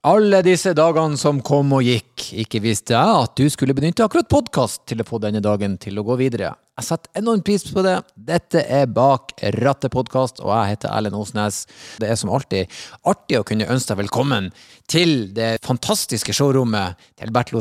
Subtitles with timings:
[0.00, 4.30] Alle disse dagene som kom og gikk, ikke visste jeg at du skulle benytte akkurat
[4.32, 6.54] podkast til å få denne dagen til å gå videre.
[6.80, 7.98] Jeg setter enorm pris på det.
[8.16, 11.66] Dette er Bak rattet-podkast, og jeg heter Erlend Osnes.
[12.00, 12.80] Det er som alltid
[13.12, 14.48] artig å kunne ønske deg velkommen
[14.88, 17.60] til det fantastiske showrommet til Bertil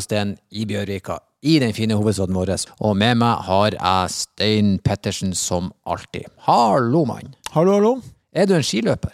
[0.55, 1.19] i Bjørvika.
[1.43, 2.55] I den fine hovedstaden vår.
[2.79, 6.31] Og med meg har jeg Stein Pettersen som alltid.
[6.47, 7.35] Hallo, mann.
[7.51, 7.97] Hallo, hallo.
[8.31, 9.11] Er du en skiløper?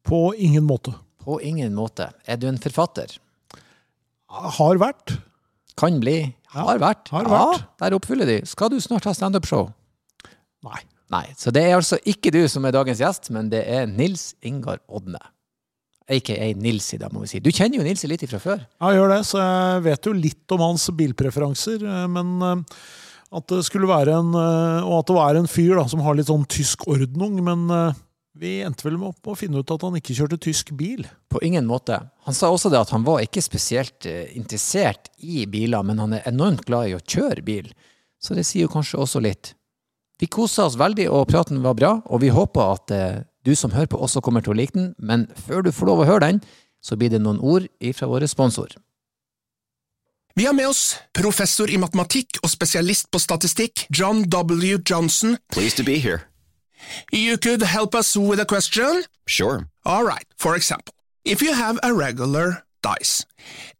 [0.00, 1.03] På ingen måte.
[1.24, 2.10] På ingen måte.
[2.28, 3.16] Er du en forfatter?
[4.28, 5.16] Har vært.
[5.78, 6.18] Kan bli.
[6.54, 7.08] Har vært.
[7.14, 7.60] har vært.
[7.62, 8.40] Ja, der oppfyller de.
[8.46, 9.70] Skal du snart ha standup-show?
[10.64, 10.80] Nei.
[11.12, 11.26] Nei.
[11.38, 14.80] Så det er altså ikke du som er dagens gjest, men det er Nils Ingar
[14.88, 15.20] Odne.
[16.10, 17.40] Aka Nils i dag, må vi si.
[17.40, 18.62] Du kjenner jo Nils litt fra før.
[18.80, 21.84] Ja, Jeg gjør det, så jeg vet jo litt om hans bilpreferanser.
[21.84, 22.80] eh, Men eh,
[23.34, 26.14] at det skulle være en eh, Og at det var en fyr da, som har
[26.18, 27.38] litt sånn tysk ordnung.
[27.44, 27.64] Men
[28.34, 31.04] vi endte vel med å finne ut at han ikke kjørte tysk bil.
[31.30, 32.00] På ingen måte.
[32.26, 36.16] Han sa også det at han var ikke spesielt eh, interessert i biler, men han
[36.16, 37.70] er enormt glad i å kjøre bil.
[38.18, 39.54] Så det sier jo kanskje også litt.
[40.18, 43.74] Vi kosa oss veldig, og praten var bra, og vi håper at eh, du som
[43.74, 46.26] hører på også kommer til å like den, men før du får lov å høre
[46.26, 46.42] den,
[46.84, 48.74] så blir det noen ord ifra våre sponsor.
[50.34, 54.80] Vi har med oss professor i matematikk og spesialist på statistikk, John W.
[54.82, 55.38] Johnson.
[55.54, 56.24] Pleased to be here.
[57.12, 59.04] You could help us with a question?
[59.26, 59.68] Sure.
[59.84, 63.24] All right, for example, if you have a regular dice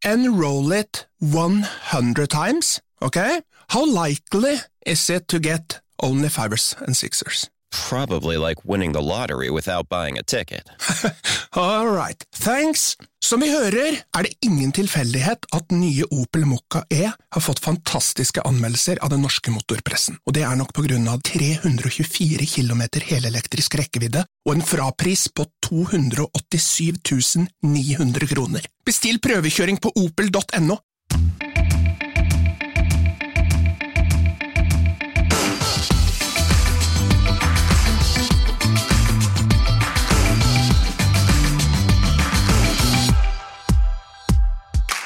[0.03, 6.97] and roll it 100 times, okay, how likely is it to get only fivers and
[6.97, 7.51] sixers?
[7.75, 10.69] Probably like winning the lottery without buying a ticket.
[11.53, 12.97] All right, thanks.
[13.25, 18.43] Som vi hører, er det ingen tilfeldighet at nye Opel Mokka E har fått fantastiske
[18.45, 23.79] anmeldelser av den norske motorpressen, og det er nok på grunn av 324 km helelektrisk
[23.81, 28.69] rekkevidde og en frapris på 287 900 kroner.
[28.85, 30.77] Bestill prøvekjøring på opel.no.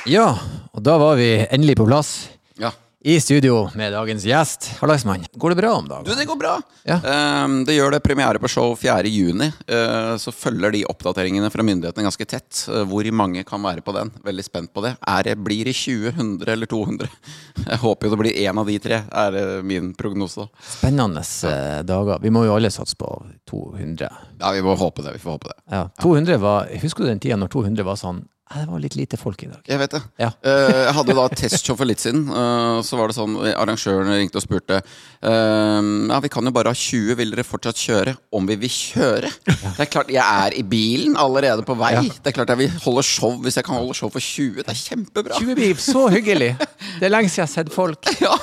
[0.08, 0.28] Ja,
[0.72, 2.70] og da var vi endelig på plass Ja.
[3.04, 4.70] i studio med dagens gjest.
[4.80, 6.06] Hallaismann, går det bra om dagen?
[6.06, 6.54] Du, det går bra.
[6.88, 6.96] Ja.
[7.44, 8.00] Um, det gjør det.
[8.00, 9.04] Premiere på show 4.
[9.04, 9.50] juni.
[9.66, 12.62] Eh, så følger de oppdateringene fra myndighetene ganske tett.
[12.72, 14.08] Uh, hvor mange kan være på den?
[14.24, 14.94] Veldig spent på det.
[15.04, 17.12] Er det blir det 20, 100 eller 200?
[17.68, 20.48] Jeg håper jo det blir én av de tre, er uh, min prognose.
[20.78, 21.82] Spennende ja.
[21.84, 22.16] dager.
[22.24, 23.12] Vi må jo alle satse på
[23.50, 24.08] 200.
[24.40, 25.18] Ja, vi må håpe det.
[25.18, 25.60] Vi får håpe det.
[25.76, 28.96] Ja, 200 var, Husker du den tida når 200 var sånn «Ja, Det var litt
[28.96, 29.60] lite folk i dag.
[29.68, 30.00] Jeg vet det.
[30.20, 30.30] Ja.
[30.42, 32.26] Eh, jeg hadde da testshow for litt siden.
[32.28, 36.72] eh, så var det sånn Arrangøren ringte og spurte eh, Ja, vi kan jo bare
[36.72, 37.16] ha 20.
[37.18, 38.16] Vil dere fortsatt kjøre?
[38.32, 39.30] Om vi vil kjøre?
[39.48, 41.92] Det er klart, Jeg er i bilen allerede på vei.
[41.98, 42.04] Ja.
[42.08, 44.62] Det er klart jeg vil holde show hvis jeg kan holde show for 20.
[44.62, 45.40] Det er kjempebra.
[45.42, 46.54] 20 bil, så hyggelig!
[46.98, 48.08] Det er lenge siden jeg har sett folk.
[48.18, 48.34] Ja,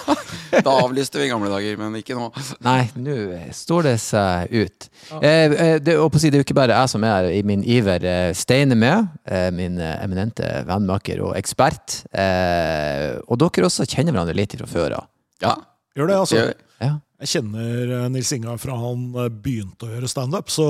[0.64, 2.30] Da avlyste vi i gamle dager, men ikke nå.
[2.64, 3.16] Nei, nå
[3.56, 4.88] står det seg ut.
[5.18, 8.06] Eh, eh, det, er jo ikke bare jeg som er i min iver.
[8.38, 12.02] Steine Stein med, eh, min eh, eminente vennmaker og ekspert.
[12.16, 15.10] Eh, og dere også kjenner hverandre litt fra før av.
[15.44, 15.56] Ja,
[15.96, 16.36] Gjør det, altså.
[16.42, 16.56] gjør.
[16.84, 16.94] Ja.
[17.24, 20.66] Jeg kjenner eh, Nils Inga fra han eh, begynte å gjøre standup, så,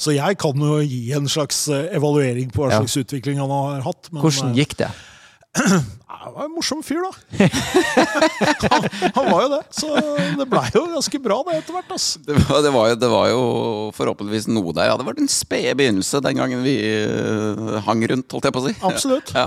[0.00, 2.78] så jeg kan jo gi en slags eh, evaluering på hva Ja.
[2.80, 4.08] slags utvikling han har hatt.
[4.12, 4.88] Men, Hvordan gikk det?
[6.26, 7.12] Han var en morsom fyr, da.
[8.72, 9.60] han, han var jo det.
[9.78, 9.90] Så
[10.40, 11.92] det blei jo ganske bra det etter hvert.
[11.96, 12.22] Altså.
[12.26, 13.42] Det var, det, var jo, det var jo
[13.96, 14.90] forhåpentligvis noe der.
[14.90, 18.64] Ja, det var den spede begynnelse den gangen vi eh, hang rundt, holdt jeg på
[18.64, 18.74] å si.
[18.90, 19.34] Absolutt.
[19.36, 19.46] Ja.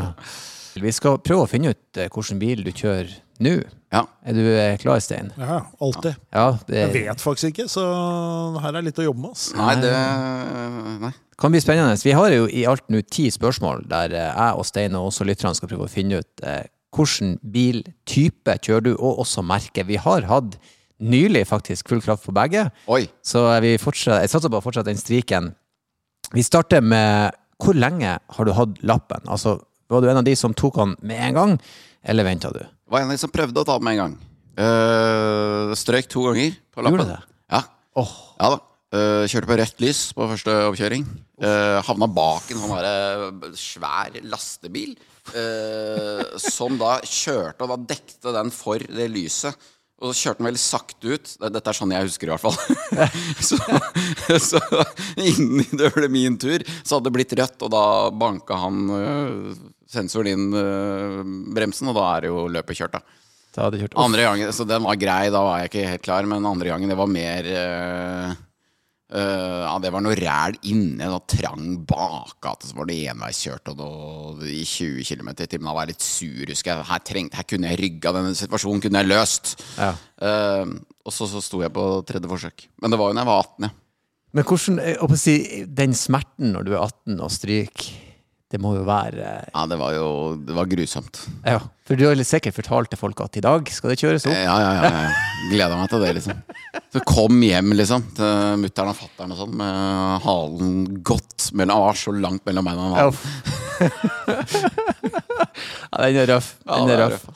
[0.75, 3.09] Vi skal prøve å finne ut eh, hvilken bil du kjører
[3.40, 3.53] nå.
[3.96, 4.02] ja.
[4.28, 5.31] Er du eh, klar, Stein?
[5.40, 6.18] Ja, alltid.
[6.35, 7.84] Ja, det Jeg vet faktisk ikke, så
[8.62, 9.31] her er litt å jobbe med.
[9.38, 9.50] Oss.
[9.58, 9.94] Nei, det
[11.06, 11.12] Nei.
[11.40, 11.96] kan bli spennende.
[12.03, 15.28] Vi har jo i alt nå ti spørsmål der eh, jeg og Stein og også
[15.29, 19.85] lytterne skal prøve å finne ut eh, hvilken biltype kjører du, og også merke.
[19.88, 20.58] Vi har hatt
[21.00, 23.06] nylig faktisk full kraft på begge, Oi.
[23.24, 25.53] så vi fortsatt, jeg satser på å fortsette den striken.
[26.35, 29.24] Vi starter med hvor lenge har du hatt lappen?
[29.31, 29.58] Altså,
[29.90, 31.59] var du en av de som tok han med en gang,
[32.06, 32.62] eller venta du?
[32.90, 34.18] Var en av de som prøvde å ta den med en gang.
[34.59, 37.00] Uh, strøk to ganger på lappen.
[37.00, 37.22] Gjorde det?
[37.53, 37.64] Ja.
[38.00, 38.12] Oh.
[38.40, 38.59] ja da.
[38.90, 41.06] Uh, kjørte på rødt lys på første oppkjøring.
[41.40, 44.96] Uh, havna bak en sånn svær lastebil.
[45.30, 49.70] Uh, som da kjørte, og da dekte den for det lyset.
[50.00, 51.34] Og så kjørte den veldig sakte ut.
[51.44, 52.56] Dette er sånn jeg husker, i hvert fall.
[53.50, 53.59] så,
[54.41, 54.62] så
[55.20, 57.84] innen det ble min tur, så hadde det blitt rødt, og da
[58.16, 58.80] banka han
[59.90, 61.24] sensoren inn uh,
[61.56, 63.18] bremsen, og da er det jo løpet kjørt, da.
[63.56, 63.97] da kjørt.
[64.00, 66.91] Andre gangen, Så den var grei, da var jeg ikke helt klar, men andre gangen
[66.91, 68.36] det var mer uh,
[69.16, 73.82] uh, ja, det var noe ræl inne, sånn trang bakgate som var det enveiskjørt og
[73.82, 75.72] noe i 20 km i timen.
[75.72, 76.90] Da var jeg litt sur, husker jeg.
[76.94, 79.58] Her, trengte, her kunne jeg rygga denne situasjonen, kunne jeg løst.
[79.80, 79.94] Ja.
[81.06, 82.68] Og så, så sto jeg på tredje forsøk.
[82.84, 83.76] Men det var jo da jeg var 18, ja.
[84.38, 85.36] Men hvordan, jeg håper å si,
[85.74, 87.88] den smerten når du er 18 og stryker,
[88.49, 90.07] det må jo være Ja, det var jo
[90.41, 91.19] det var grusomt.
[91.46, 94.34] Ja, for du har sikkert fortalt til folk at i dag skal det kjøres opp.
[94.34, 94.81] Ja, ja, ja.
[94.90, 96.40] Jeg gleda meg til det, liksom.
[96.93, 100.73] Så kom hjem, liksom, til mutter'n og fatter'n og sånn, med halen
[101.05, 102.90] godt mellom Han var så langt mellom beina.
[102.97, 103.07] Ja,
[105.93, 106.49] ja, den er røff.
[106.66, 107.29] Ja, Den er røff.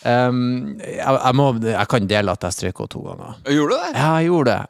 [0.00, 3.40] Um, jeg, jeg, må, jeg kan dele at jeg strøk henne to ganger.
[3.54, 3.90] Gjorde du det?
[3.94, 4.62] Ja, jeg gjorde det.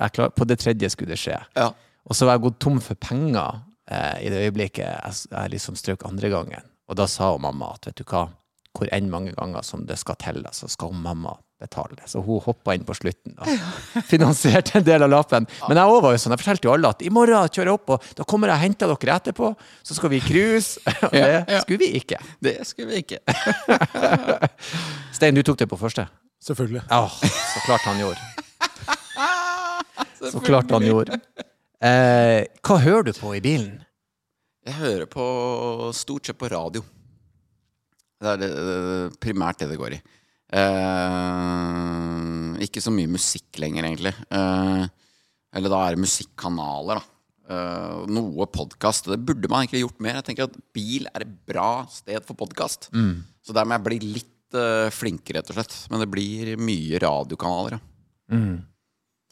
[0.00, 1.38] Jeg, på det tredje skulle det skje.
[1.58, 1.68] Ja.
[2.06, 5.78] Og så var jeg gått tom for penger eh, i det øyeblikket jeg, jeg liksom
[5.78, 6.68] strøk andre gangen.
[6.86, 8.28] Og da sa hun mamma at vet du hva,
[8.76, 12.08] hvor enn mange ganger som det skal til, så skal hun mamma betale det.
[12.10, 13.48] Så hun hoppa inn på slutten og
[14.10, 15.46] finansierte en del av lappen.
[15.68, 17.94] Men jeg var jo sånn, jeg fortalte jo alle at i morgen kjører jeg opp,
[17.96, 19.52] og da kommer jeg og henter dere etterpå.
[19.86, 20.82] Så skal vi cruise.
[21.08, 22.20] Og det skulle vi ikke.
[22.44, 23.22] Det skulle vi ikke.
[25.16, 26.06] Stein, du tok det på første?
[26.44, 26.84] Selvfølgelig.
[26.90, 28.20] Ja, så klart han gjorde.
[30.20, 31.18] Så klart han gjorde.
[31.84, 33.80] Eh, hva hører du på i bilen?
[34.66, 35.24] Jeg hører på
[35.94, 36.82] stort sett på radio.
[38.20, 40.00] Det er det, det- primært det det går i.
[40.56, 44.14] Eh, ikke så mye musikk lenger, egentlig.
[44.30, 44.86] Eh,
[45.56, 47.04] eller da er det musikkanaler, da.
[47.48, 49.04] Eh, noe podkast.
[49.12, 50.14] Det burde man egentlig gjort mer.
[50.18, 52.88] Jeg tenker at bil er et bra sted for podkast.
[53.44, 55.76] Så der må jeg bli litt eh, flinkere, rett og slett.
[55.92, 57.80] Men det blir mye radiokanaler, ja.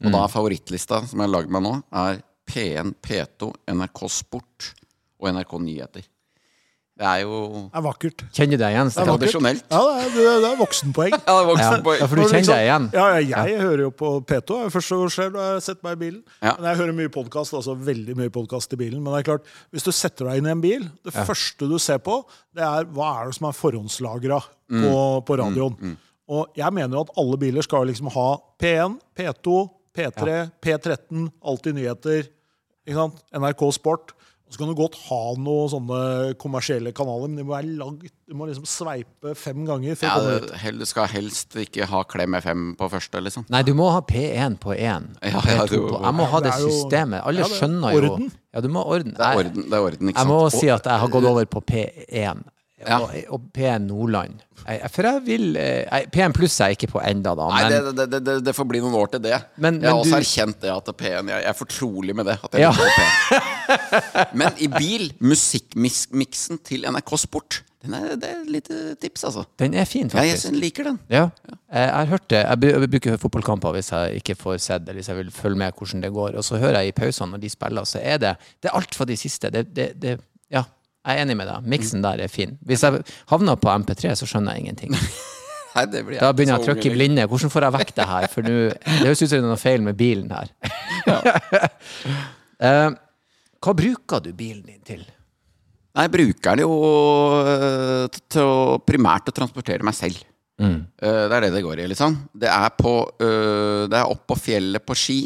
[0.04, 2.20] Og da er favorittlista som jeg har lagd meg nå, er
[2.50, 4.72] P1, P2, NRK Sport
[5.20, 6.04] og NRK Nyheter.
[6.94, 7.38] Det er jo
[7.72, 8.20] Det er vakkert.
[8.36, 8.90] Kjenner du deg igjen?
[8.94, 9.62] Det er Tradisjonelt.
[9.72, 9.78] Ja,
[10.14, 11.10] det er, det er- voksenpoeng.
[11.26, 11.98] Ja, det er voksenpoeng.
[11.98, 12.86] ja, for du kjenner liksom- deg igjen?
[12.94, 14.58] Ja, jeg, jeg hører jo på P2.
[14.70, 16.20] Først det første skjer når jeg setter meg i bilen.
[16.38, 16.52] Ja.
[16.60, 19.02] Men jeg hører mye podkast, altså veldig mye podkast i bilen.
[19.02, 21.78] Men det er klart, hvis du setter deg inn i en bil, det første du
[21.82, 22.20] ser på,
[22.54, 24.38] det er hva er det som er forhåndslagra
[24.70, 24.94] på,
[25.26, 25.96] på radioen.
[26.30, 28.28] Og jeg mener jo at alle biler skal liksom ha
[28.62, 29.58] P1, P2,
[29.94, 32.26] P3, P13, Alltid nyheter,
[32.86, 33.24] ikke sant?
[33.34, 34.14] NRK Sport.
[34.52, 38.04] Så kan du godt ha noen sånne kommersielle kanaler, men de må være langt.
[38.28, 40.12] Du må liksom sveipe fem ganger Ja,
[40.70, 43.46] du skal helst ikke ha Klem FM på første, liksom.
[43.50, 45.08] Nei, du må ha P1 på én.
[45.24, 45.98] Ja, ja, du- på.
[46.04, 47.24] Jeg må ha det Det systemet.
[47.24, 48.30] Alle Ja, det er skjønner jo orden.
[48.54, 49.14] Ja, du må ha orden.
[49.16, 51.44] Det er orden, det er orden ikke Jeg må si at jeg har gått over
[51.46, 52.44] på P1.
[52.88, 52.98] Ja.
[53.00, 54.40] Og, og P1 Nordland.
[54.64, 57.48] Jeg, for jeg vil eh, jeg, P1 pluss er jeg ikke på enda, da.
[57.52, 59.38] Men, det, det, det, det, det får bli noen år til det.
[59.60, 62.38] Men- jeg har også du- erkjent det at P1 Jeg er fortrolig med det.
[62.60, 62.70] Ja.
[62.72, 62.94] liker
[63.28, 64.34] P1.
[64.40, 69.42] Men i bil, musikkmiksen til NRK Sport, den er, det er et lite tips, altså.
[69.60, 70.54] den er fin, Ja, jeg faktisk.
[70.56, 70.98] liker den.
[71.12, 71.26] Ja.
[71.74, 72.40] Jeg har hørt det.
[72.40, 76.00] Jeg bruker fotballkamper hvis jeg ikke får sett det, hvis jeg vil følge med hvordan
[76.06, 76.38] det går.
[76.40, 78.32] Og så hører jeg i pausene når de spiller, så er det
[78.62, 79.50] Det er alt fra de siste.
[79.52, 80.14] Det, det, det,
[80.50, 80.62] ja,
[81.04, 81.66] jeg er enig med deg.
[81.68, 82.56] Miksen der er fin.
[82.64, 84.94] Hvis jeg havner på MP3, så skjønner jeg ingenting.
[85.74, 87.26] Nei, det blir Da begynner jeg å trykke i blinde.
[87.28, 88.26] Hvordan får jeg vekk det her?
[88.30, 90.54] For nu, Det høres ut som det er noe feil med bilen her.
[92.64, 92.90] Eh,
[93.66, 95.00] hva bruker du bilen din til?
[95.02, 96.76] Nei, jeg bruker den jo
[97.42, 100.22] øh, til å primært å transportere meg selv.
[100.62, 100.78] Mm.
[101.02, 102.14] Uh, Det er det det går i, liksom.
[102.30, 105.18] Det er, på, uh, det er opp på fjellet på ski,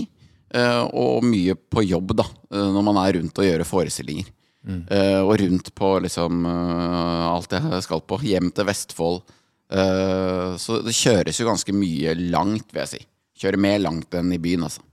[0.97, 2.25] og mye på jobb, da.
[2.57, 4.33] Når man er rundt og gjør forestillinger.
[4.67, 8.19] Eh, og rundt på liksom uh, alt jeg skal på.
[8.27, 9.23] Hjem til Vestfold.
[9.69, 13.01] Uh, så det kjøres jo ganske mye langt, vil jeg si.
[13.39, 14.85] Kjører mer langt enn i byen, altså.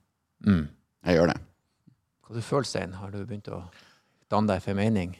[0.45, 0.65] Mm.
[1.07, 1.37] Jeg gjør det.
[2.25, 2.95] Hva du føler Stein?
[2.99, 3.63] Har du begynt å
[4.31, 5.15] danne deg for mening?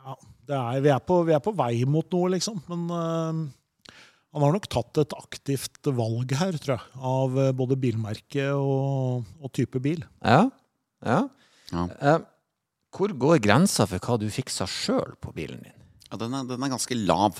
[0.00, 0.16] Ja,
[0.48, 2.60] det er, vi, er på, vi er på vei mot noe, liksom.
[2.70, 2.86] Men
[4.30, 7.00] han har nok tatt et aktivt valg her, tror jeg.
[7.12, 10.04] Av både bilmerke og, og type bil.
[10.24, 10.46] Ja.
[11.04, 11.22] ja.
[11.72, 12.14] Ja.
[12.90, 15.76] Hvor går grensa for hva du fikser sjøl på bilen din?
[16.10, 17.38] Ja, den er, den er ganske lav.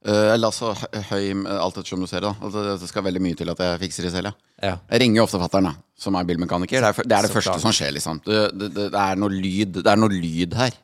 [0.00, 0.72] Uh, eller altså
[1.10, 2.30] høy, alt etter som du ser det.
[2.32, 4.32] da altså, Det skal veldig mye til at jeg fikser det selv.
[4.56, 4.78] Ja.
[4.88, 5.68] Jeg ringer jo ofte fatter'n,
[6.00, 6.80] som er bilmekaniker.
[6.80, 7.62] Det er, det, er det første klar.
[7.62, 8.22] som skjer, liksom.
[8.24, 10.78] Det, det, det, er noe lyd, det er noe lyd her.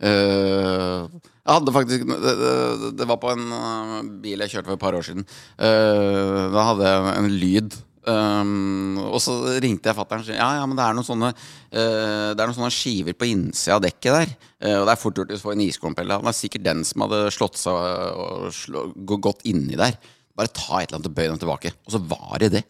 [0.00, 1.10] Uh,
[1.44, 4.82] jeg hadde faktisk Det, det, det var på en eh, bil jeg kjørte for et
[4.86, 5.26] par år siden.
[5.58, 7.78] Uh, da hadde jeg en lyd.
[8.00, 11.28] Um, og så ringte jeg fatter'n og sa ja, ja, men det er noen sånne
[11.34, 14.32] uh, Det er noen sånne skiver på innsida av dekket der.
[14.56, 16.00] Uh, og det er fort gjort å få en isklump.
[16.00, 18.88] eller Det var sikkert den som hadde slått seg og slå,
[19.20, 19.98] gått inni der.
[20.36, 21.74] Bare ta et eller annet og bøy den tilbake.
[21.84, 22.64] Og så var det det.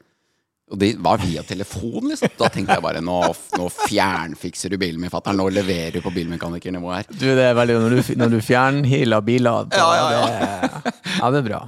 [0.71, 2.31] Og det var via telefon, liksom.
[2.39, 3.17] Da tenkte jeg bare nå,
[3.59, 5.39] nå fjernfikser du bilen min, fatter'n.
[5.39, 7.11] Nå leverer du på bilmekanikernivå her.
[7.11, 10.71] Du, det er veldig Når du, når du fjernhealer biler da, Ja, ja, ja.
[10.87, 11.61] Det, ja, det er bra.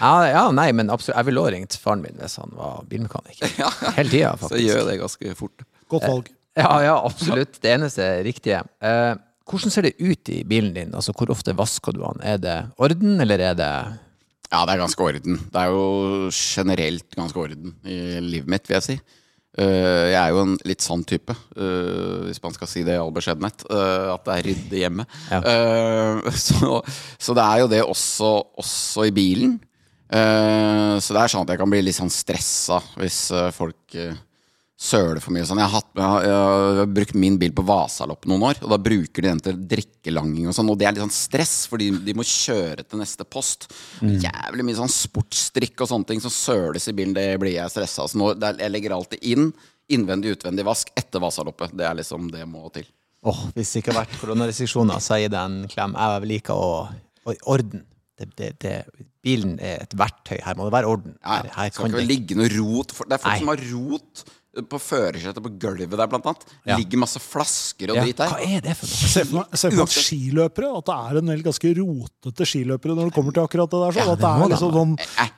[0.00, 1.16] Ja, ja, nei, men absolutt.
[1.18, 3.54] Jeg ville òg ringt faren min hvis han var bilmekaniker.
[3.98, 5.64] Hele tida, Så gjør det ganske fort.
[5.88, 6.28] Godt valg.
[6.58, 7.60] Ja, ja, absolutt.
[7.62, 8.64] Det eneste riktige.
[8.82, 9.14] Eh,
[9.48, 10.90] hvordan ser det ut i bilen din?
[10.94, 12.20] Altså, Hvor ofte vasker du den?
[12.26, 13.70] Er det orden, eller er det
[14.50, 15.38] Ja, det er ganske orden.
[15.52, 18.98] Det er jo generelt ganske orden i livet mitt, vil jeg si.
[19.58, 23.00] Eh, jeg er jo en litt sann type, eh, hvis man skal si det i
[23.00, 23.64] all beskjedenhet.
[23.70, 25.06] eh, at det er ryddig hjemme.
[25.32, 25.40] Ja.
[25.42, 26.82] Eh, så,
[27.18, 28.30] så det er jo det også,
[28.60, 29.56] også i bilen.
[30.08, 33.96] Eh, så det er sånn at jeg kan bli litt sånn stressa hvis eh, folk
[33.98, 34.16] eh,
[34.78, 35.44] søler for mye.
[35.48, 35.60] Sånn.
[35.60, 39.24] Jeg, har hatt, jeg, har, brukt min bil på Vasalopp noen år, og da bruker
[39.24, 40.70] de den til drikkelanging og sånn.
[40.70, 43.68] Og det er litt sånn stress, fordi de må kjøre til neste post.
[44.00, 48.06] Jævlig mye sånn sportsdrikk og sånne ting som søles i bilen, det blir jeg stressa
[48.06, 48.12] av.
[48.12, 49.50] Så nå, det er, jeg legger alltid inn
[49.88, 51.72] innvendig utvendig vask etter Vasaloppet.
[51.76, 52.86] Det er liksom det må til.
[53.26, 55.96] Åh, Hvis det ikke har vært koronarestriksjoner, så gir det en klem.
[55.98, 56.72] Jeg liker å,
[57.24, 57.86] å orden.
[58.18, 58.74] Det, det, det,
[59.28, 60.38] bilen er et verktøy.
[60.44, 61.14] Her må det være orden.
[61.20, 62.96] Ja, Her, her skal kan ikke det ligge noe rot.
[62.96, 63.40] For, det er folk Nei.
[63.44, 64.26] som har rot
[64.66, 66.44] på førersetet på gulvet der, blant annet.
[66.66, 66.76] Ja.
[66.80, 68.32] Ligger masse flasker og ja, drit der.
[68.32, 69.44] Hva er det for noe?
[69.60, 73.36] Se for at skiløpere, at det er en del ganske rotete skiløpere når det kommer
[73.36, 73.92] til akkurat det der.
[73.94, 75.30] Så, Ja, at det det er liksom sånn er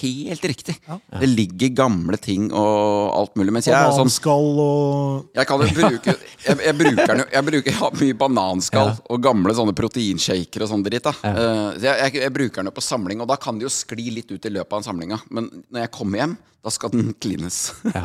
[0.00, 0.74] helt riktig.
[1.20, 3.52] Det ligger gamle ting og alt mulig.
[3.54, 7.26] Mens jeg er sånn bananskall og Jeg kan jo bruke Jeg, jeg bruker den jo
[7.32, 8.96] Jeg bruker jeg har mye bananskall Ja.
[9.14, 11.04] og gamle sånne proteinshaker og sånn dritt.
[11.06, 13.68] da Eh, så jeg, jeg, jeg bruker den jo på samling, og da kan det
[13.68, 15.20] jo skli litt ut i løpet av samlinga.
[15.30, 16.34] Men når jeg kommer hjem,
[16.64, 17.60] da skal den klines.
[17.86, 18.04] Ja.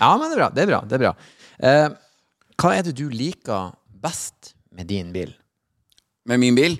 [0.00, 0.48] ja, men det er bra.
[0.54, 0.80] Det er bra.
[0.88, 1.12] Det er bra.
[1.62, 1.88] Eh,
[2.62, 5.32] hva er det du liker best med din bil?
[6.30, 6.76] Med min bil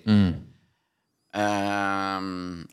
[1.34, 2.26] eh,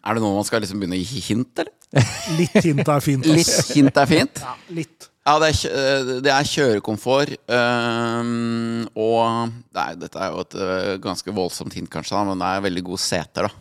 [0.04, 1.74] Er det nå man skal liksom begynne å gi hint, eller?
[2.40, 3.26] litt hint er fint.
[3.26, 3.38] ass.
[3.40, 4.42] Litt hint er fint.
[4.44, 5.08] Ja, litt.
[5.30, 7.36] Ja, det er, eh, det er kjørekomfort.
[7.54, 12.64] øhm, og nei, dette er jo et ganske voldsomt hint, kanskje, da, men det er
[12.66, 13.50] veldig gode seter.
[13.50, 13.52] da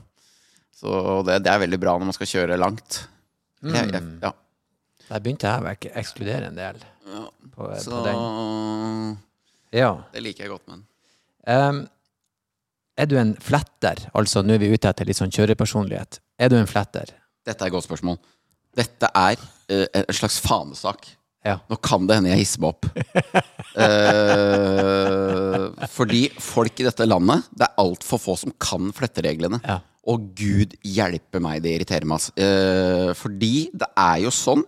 [0.79, 3.03] Så det, det er veldig bra når man skal kjøre langt.
[3.65, 4.31] Jeg, jeg, ja.
[5.09, 6.79] Der begynte jeg å ekskludere en del.
[7.57, 9.17] På, Så på den.
[9.75, 9.91] Ja.
[10.13, 10.85] det liker jeg godt med den.
[11.49, 11.81] Ehm,
[12.99, 14.03] er du en fletter?
[14.19, 16.21] Altså, nå er vi ute etter litt sånn kjørepersonlighet.
[16.43, 17.15] Er du en fletter?
[17.47, 18.19] Dette er et godt spørsmål.
[18.79, 21.07] Dette er uh, en slags fanesak.
[21.47, 21.57] Ja.
[21.71, 22.85] Nå kan det hende jeg hisser meg opp.
[23.79, 29.63] uh, fordi folk i dette landet Det er altfor få som kan flettereglene.
[29.63, 29.79] Ja.
[30.09, 32.25] Og gud hjelpe meg, det irriterer meg.
[32.41, 34.63] Eh, fordi det er jo sånn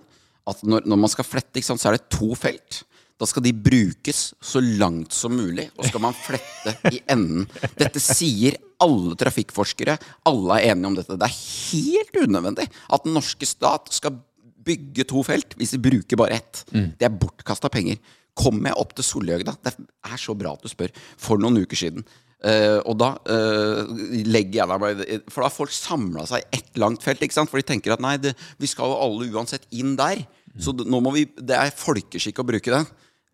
[0.50, 2.82] at når, når man skal flette, sant, så er det to felt.
[3.20, 7.44] Da skal de brukes så langt som mulig, og skal man flette i enden.
[7.76, 9.98] Dette sier alle trafikkforskere.
[10.30, 11.18] Alle er enige om dette.
[11.20, 14.16] Det er helt unødvendig at den norske stat skal
[14.64, 16.64] bygge to felt hvis de bruker bare ett.
[16.72, 18.00] Det er bortkasta penger.
[18.40, 21.76] Kom jeg opp til Solhjøgda, det er så bra at du spør, for noen uker
[21.76, 22.04] siden.
[22.40, 23.90] Uh, og da uh,
[24.24, 27.20] legger jeg meg For da har folk samla seg i ett langt felt.
[27.20, 27.50] Ikke sant?
[27.52, 30.22] For de tenker at nei, det, vi skal jo alle uansett inn der.
[30.56, 32.88] Så det, nå må vi, det er folkeskikk å bruke den.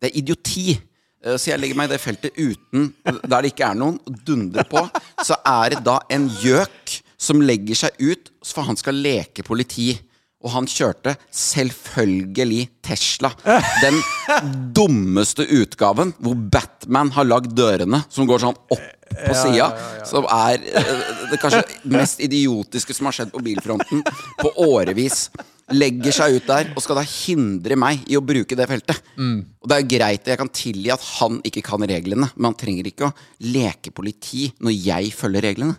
[0.06, 0.78] Det er idioti.
[1.24, 2.92] Eh, Så jeg legger meg i det feltet uten
[3.26, 4.84] Der det ikke er noen, og dundrer på.
[5.26, 9.96] Så er det da en gjøk som legger seg ut, for han skal leke politi.
[10.44, 13.32] Og han kjørte selvfølgelig Tesla.
[13.82, 13.96] Den
[14.76, 18.84] dummeste utgaven hvor Batman har lagd dørene, som går sånn opp
[19.16, 19.72] på sida.
[20.06, 24.04] Som er eh, det kanskje mest idiotiske som har skjedd på bilfronten
[24.38, 25.30] på årevis.
[25.74, 29.00] Legger seg ut der og skal da hindre meg i å bruke det feltet.
[29.18, 32.86] Og det er greit, jeg kan tilgi at han ikke kan reglene, men han trenger
[32.86, 33.14] ikke å
[33.50, 35.74] leke politi når jeg følger reglene.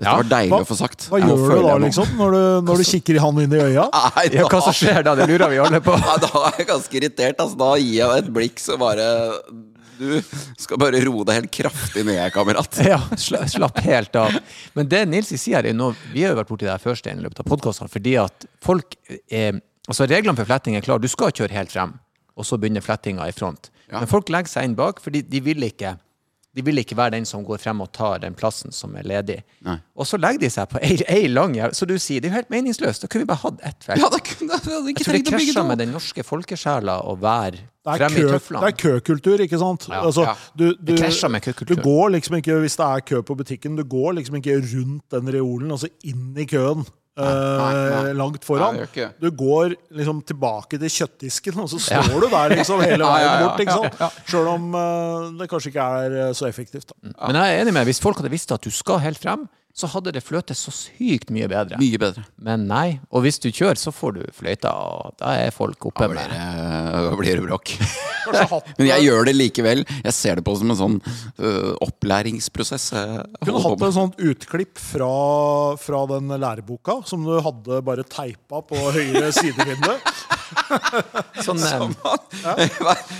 [0.00, 0.14] Dette Ja.
[0.16, 1.02] var deilig Hva, å få sagt.
[1.12, 2.14] hva gjør du da, liksom?
[2.16, 3.82] Når du, når du kikker han inn i øya?
[4.16, 5.12] Nei, Ja, hva som skjer da?
[5.18, 5.92] Det lurer vi alle på.
[6.00, 7.36] Nei, da er jeg ganske irritert.
[7.44, 7.58] Altså.
[7.60, 9.04] Da gir jeg et blikk som bare
[10.00, 10.16] Du
[10.56, 12.78] skal bare roe deg helt kraftig ned, kamerat.
[12.90, 14.36] Ja, slapp helt av.
[14.76, 16.96] Men det Nils sier her, er noe Vi har jo vært borti det her før,
[16.96, 18.96] Stein, i løpet av podkastene, fordi at folk
[19.28, 21.02] er Altså, reglene for fletting er klare.
[21.02, 21.96] Du skal kjøre helt frem,
[22.38, 23.72] og så begynner flettinga i front.
[23.90, 25.96] Men folk legger seg inn bak, fordi de vil ikke
[26.56, 29.36] de vil ikke være den som går frem og tar den plassen som er ledig.
[29.66, 29.76] Nei.
[29.94, 31.76] Og så legger de seg på ei, ei lang jævla.
[31.78, 33.04] Så du sier det er jo helt meningsløst.
[33.04, 34.02] Da kunne vi bare hatt ett felt.
[34.02, 35.66] Ja, da kunne jeg hadde ikke jeg tror det det.
[35.68, 38.62] med den norske folkesjela å være Det fremme i tøflene.
[38.66, 39.86] det er køkultur, ikke sant?
[39.92, 40.34] Ja, altså, ja.
[40.58, 41.76] Du, du, Det med køkultur.
[41.76, 45.06] Du går liksom ikke, hvis det er kø på butikken, du går liksom ikke rundt
[45.14, 46.82] den reolen, altså inn i køen.
[47.20, 48.80] Eh, langt foran.
[48.80, 49.06] Nei.
[49.20, 53.36] Du går liksom tilbake til kjøttdisken, og så står du der liksom hele veien ja,
[53.36, 53.62] ja, bort.
[53.64, 54.10] ikke ja?
[54.30, 56.90] Sjøl om uh, det kanskje ikke er eh, så effektivt.
[56.92, 57.14] Da.
[57.28, 57.88] Men jeg er enig med.
[57.90, 59.46] Hvis folk hadde visst at du skal helt frem,
[59.76, 61.78] så hadde det fløtet så sykt mye bedre.
[61.80, 62.24] Mye bedre.
[62.42, 62.98] Men nei.
[63.14, 66.20] Og hvis du kjører, så får du fløyta, og da er folk oppe Da blir
[66.20, 67.74] med det uh, blir det bråk.
[68.78, 69.84] Men jeg gjør det likevel.
[70.04, 72.90] Jeg ser det på som en sånn uh, opplæringsprosess.
[72.92, 75.12] Du kunne hatt en et sånt utklipp fra,
[75.80, 79.94] fra den læreboka som du hadde bare teipa på høyre sidevindu.
[81.44, 81.82] Sånn, eh,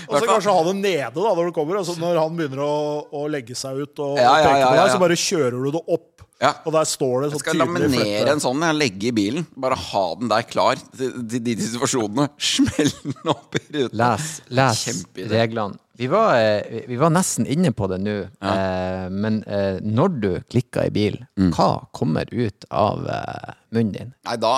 [0.09, 1.79] Og så kanskje ha det nede da når du kommer.
[1.79, 2.75] Altså, når han begynner å,
[3.07, 5.57] å legge seg ut og, Ja, og ja, peke ja, på deg, så bare kjører
[5.57, 6.10] du det opp.
[6.41, 6.55] Ja.
[6.65, 9.43] Og der står det så Jeg skal laminere en sånn, jeg legge i bilen.
[9.61, 12.25] Bare ha den der klar til de situasjonene.
[12.51, 13.93] Smell den opp i ruta.
[14.01, 14.83] Les, les
[15.29, 15.77] reglene.
[16.01, 20.29] Vi var, eh, vi var nesten inne på det nå, eh, men eh, når du
[20.49, 21.51] klikker i bil, Mm.
[21.53, 24.09] hva kommer ut av eh, munnen din?
[24.25, 24.51] Nei, da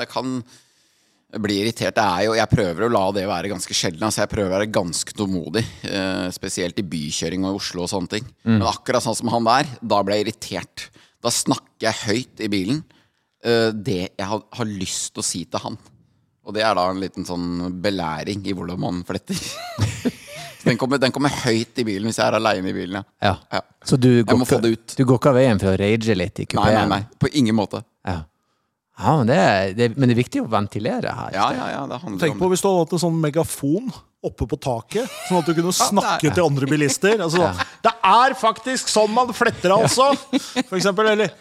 [0.00, 0.40] Det kan
[1.38, 1.94] bli irritert.
[1.96, 4.02] Det er jo, jeg prøver å la det være ganske sjelden.
[4.06, 5.64] Altså jeg prøver å være ganske tålmodig.
[5.88, 8.26] eh, spesielt i bykjøring og i Oslo og sånne ting.
[8.44, 10.88] Men akkurat sånn som han der, da ble jeg irritert.
[11.24, 12.82] Da snakker jeg høyt i bilen
[13.44, 15.78] eh, det jeg har, har lyst til å si til han.
[16.44, 19.38] Og det er da en liten sånn belæring i hvordan man fletter.
[19.40, 23.04] Så den, kommer, den kommer høyt i bilen hvis jeg er aleine i bilen, ja.
[23.24, 23.34] Ja.
[23.56, 23.62] Ja.
[23.88, 24.96] Så du går, må få ikke- det ut.
[25.00, 26.76] du går ikke av veien for å rage litt i Nei, kupeen?
[26.76, 27.18] nei, nei.
[27.24, 27.80] På ingen måte.
[28.04, 28.20] Ja.
[28.94, 31.32] Ja, men, det, er- det, men det er viktig å ventilere her.
[31.34, 31.80] Ja, ja, ja.
[31.90, 32.52] Det handler Tenk om på det.
[32.54, 33.88] hvis du hadde hatt en sånn megafon
[34.24, 37.20] oppe på taket, sånn at du kunne snakke til andre bilister.
[37.24, 37.50] Altså,
[37.84, 40.12] Det er faktisk sånn man fletter, altså!
[40.68, 41.34] For eksempel, eller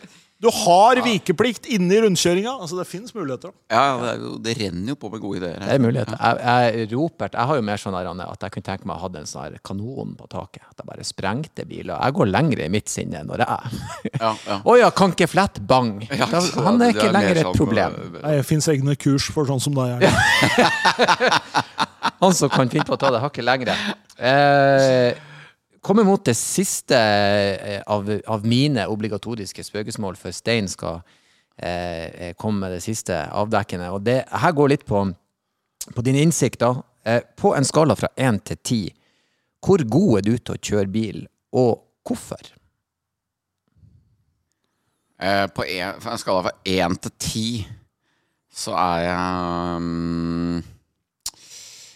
[0.43, 2.51] du har vikeplikt inne i rundkjøringa.
[2.59, 3.53] Altså, det fins muligheter.
[3.71, 6.17] Ja, det, er jo, det renner jo på med gode ideer Det er muligheter.
[6.19, 9.05] Jeg, jeg, Robert, jeg har jo mer sånn her, at jeg kunne tenke meg å
[9.05, 10.65] ha en sånn kanon på taket.
[10.67, 11.95] At jeg bare sprengte biler.
[11.95, 13.81] Jeg går lenger i mitt sinne når jeg
[14.19, 14.59] Ja, ja.
[14.73, 15.95] Å ja, kan ikke flett, bang!
[16.23, 17.95] Ja, Da, han er ikke er lenger et sånn, problem.
[18.19, 20.03] Nei, Det fins egne kurs for sånn som deg.
[20.03, 20.12] Er.
[22.19, 23.75] Han som kan finne på å ta det hakket lengre.
[24.17, 25.15] Eh,
[25.83, 31.01] kommer mot det siste eh, av, av mine obligatoriske spøkelsesmål før Stein skal
[31.57, 33.91] eh, komme med det siste avdekkende.
[33.91, 35.05] Og det her går litt på,
[35.93, 36.75] på din innsikt, da.
[37.03, 38.81] Eh, på en skala fra én til ti,
[39.63, 41.23] hvor god er du til å kjøre bil,
[41.55, 42.53] og hvorfor?
[45.23, 47.47] Eh, på en, en skala fra én til ti
[48.53, 50.63] så er jeg um,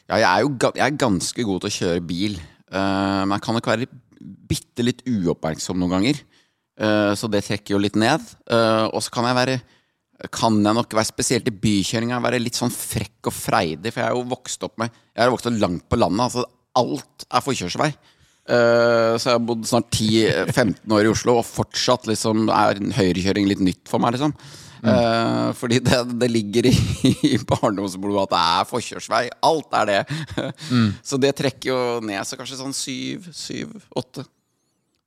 [0.07, 2.37] Ja, jeg er jo jeg er ganske god til å kjøre bil.
[2.71, 6.21] Eh, men jeg kan nok være bitte litt uoppmerksom noen ganger.
[6.77, 8.23] Eh, så det trekker jo litt ned.
[8.51, 9.57] Eh, og så kan jeg være
[10.33, 13.91] kan jeg nok være spesielt i bykjøringa være litt sånn frekk og freidig.
[13.91, 16.23] For jeg er jo vokst opp med Jeg er vokst opp langt på landet.
[16.25, 16.45] Altså
[16.81, 17.91] alt er forkjørsvei.
[18.47, 23.49] Eh, så jeg har bodd snart 10-15 år i Oslo, og fortsatt liksom er høyrekjøring
[23.51, 24.17] litt nytt for meg.
[24.17, 24.35] liksom
[24.83, 26.73] Eh, fordi det, det ligger i,
[27.33, 29.23] i barndomsblodet at det er forkjørsvei.
[29.47, 30.01] Alt er det.
[31.09, 32.21] Så det trekker jo ned.
[32.27, 34.27] Så kanskje sånn syv, syv, åtte.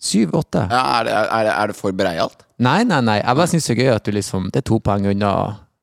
[0.00, 0.62] Syv-åtte?
[0.72, 2.46] Ja, er, det, er, det, er det for breialt?
[2.64, 3.18] Nei, nei, nei.
[3.20, 5.32] Jeg bare syns det er gøy at du liksom Det er to poeng unna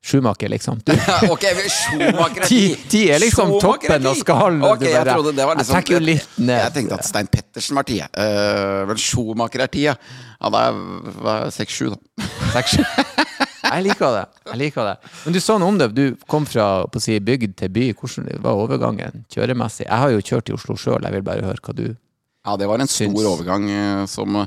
[0.05, 0.79] Schumacher, liksom.
[1.33, 3.01] Ok, Schumacher er Ti, ti.
[3.11, 4.61] er liksom Schumacher toppen og skallen.
[4.61, 4.63] skalen.
[4.69, 6.61] Ok, jeg trodde det var liksom jeg, ned.
[6.61, 7.97] Jeg tenkte at Stein Pettersen var ti.
[8.05, 9.95] Uh, men Schumacher er ti, ja.
[10.37, 12.29] Ja, da er seks-sju, da.
[12.53, 12.77] Seks-
[13.67, 14.25] Jeg liker det.
[14.47, 15.11] jeg liker det.
[15.25, 15.89] Men du sa noe om det.
[15.97, 17.89] Du kom fra si, bygd til by.
[17.99, 19.89] Hvordan var overgangen kjøremessig?
[19.89, 21.03] Jeg har jo kjørt i Oslo sjøl.
[21.03, 21.97] Jeg vil bare høre hva du syns.
[22.47, 24.37] Ja, det var en stor Syns- overgang eh, som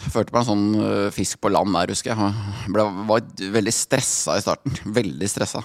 [0.00, 2.32] Førte meg en sånn eh, fisk på land der, husker jeg.
[2.72, 3.24] Ble, var
[3.58, 4.76] veldig stressa i starten.
[4.96, 5.62] Veldig stressa.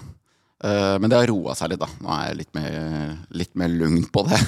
[0.64, 1.88] Eh, men det har roa seg litt, da.
[2.02, 2.76] Nå er jeg litt mer,
[3.36, 4.40] litt mer lugn på det.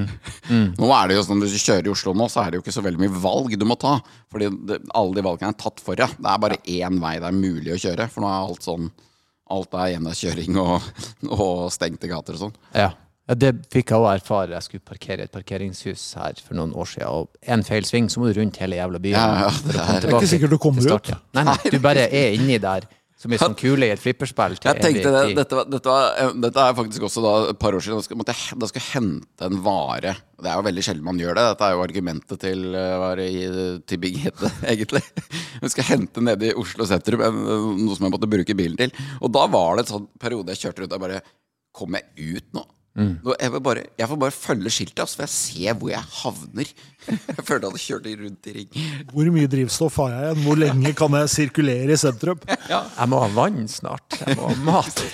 [0.80, 2.66] Nå er det jo sånn, Hvis du kjører i Oslo nå, så er det jo
[2.66, 3.96] ikke så veldig mye valg du må ta.
[4.32, 6.14] Fordi det, alle de valgene er tatt for deg.
[6.18, 8.08] Det er bare én vei det er mulig å kjøre.
[8.12, 8.92] For nå er alt sånn
[9.54, 10.86] Alt er enveiskjøring og,
[11.36, 12.56] og stengte gater og sånn.
[12.74, 12.88] Ja.
[13.28, 14.52] Ja det fikk jeg òg erfare.
[14.54, 17.08] Jeg skulle parkere i et parkeringshus her for noen år siden.
[17.10, 19.16] Og en feil sving, så må du rundt hele jævla byen.
[19.18, 21.10] Ja, ja, det er- Det er ikke sikkert du kommer ut.
[21.34, 22.86] Nei, nei, du bare er inni der.
[23.18, 24.58] Som ei sånn kule i et flipperspill.
[24.60, 27.58] til Jeg tenkte det, dette, var, dette, var, eh, dette er faktisk også da et
[27.58, 27.96] par år siden.
[27.96, 30.12] Da skal, måtte jeg, da skal jeg hente en vare.
[30.36, 31.44] Det er jo veldig sjelden man gjør det.
[31.48, 35.02] Dette er jo argumentet til, eh, var det i, til Big Hete, egentlig.
[35.62, 38.92] Jeg skal hente nede i Oslo sentrum noe som jeg måtte bruke bilen til.
[39.22, 41.22] Og da var det en sånn periode jeg kjørte rundt og bare
[41.76, 42.62] Kommer jeg ut nå?
[42.96, 46.04] Nå, Jeg, vil bare, jeg får bare følge skiltet, altså, for jeg ser hvor jeg
[46.22, 46.70] havner.
[47.06, 48.78] Jeg følte jeg hadde kjørt rundt i ring.
[49.12, 50.40] Hvor mye drivstoff har jeg igjen?
[50.42, 52.40] Hvor lenge kan jeg sirkulere i sentrum?
[52.72, 54.16] Jeg må ha vann snart.
[54.24, 55.04] Jeg må ha mat.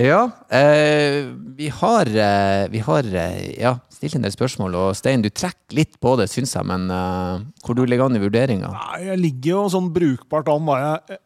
[0.00, 0.22] ja.
[0.48, 5.28] Eh, vi har, eh, vi har eh, ja, stilt en del spørsmål, og Stein, du
[5.28, 8.72] trekker litt på det, syns jeg, men eh, hvor du ligger an i vurderinga?
[9.04, 10.72] Jeg ligger jo sånn brukbart an.
[10.72, 10.78] Da.
[10.86, 11.20] Jeg,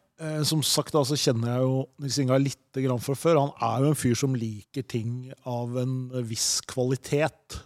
[0.47, 3.39] som sagt, altså, kjenner jeg jo Nils Inga litt grann fra før.
[3.41, 5.95] Han er jo en fyr som liker ting av en
[6.29, 7.59] viss kvalitet.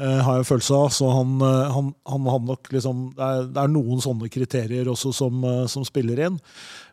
[0.00, 0.88] eh, har jeg følelse av.
[0.90, 4.88] Så han, eh, han, han har nok liksom det er, det er noen sånne kriterier
[4.90, 6.38] også som, eh, som spiller inn.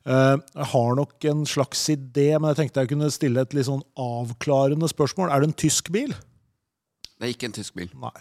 [0.05, 3.65] Eh, Jeg har nok en slags idé, men jeg tenkte jeg kunne stille et litt
[3.69, 5.31] sånn avklarende spørsmål.
[5.31, 6.11] Er det en tysk bil?
[7.19, 7.89] Det er ikke en tysk bil.
[7.99, 8.13] Nei.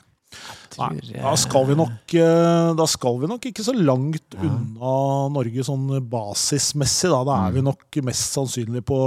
[0.78, 4.92] Nei, da skal vi nok eh, Da skal vi nok ikke så langt unna
[5.34, 7.10] Norge sånn basismessig.
[7.10, 9.00] Da, da er vi nok mest sannsynlig på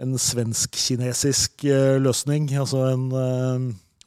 [0.00, 2.48] en svensk-kinesisk eh, løsning.
[2.58, 3.66] Altså en, eh,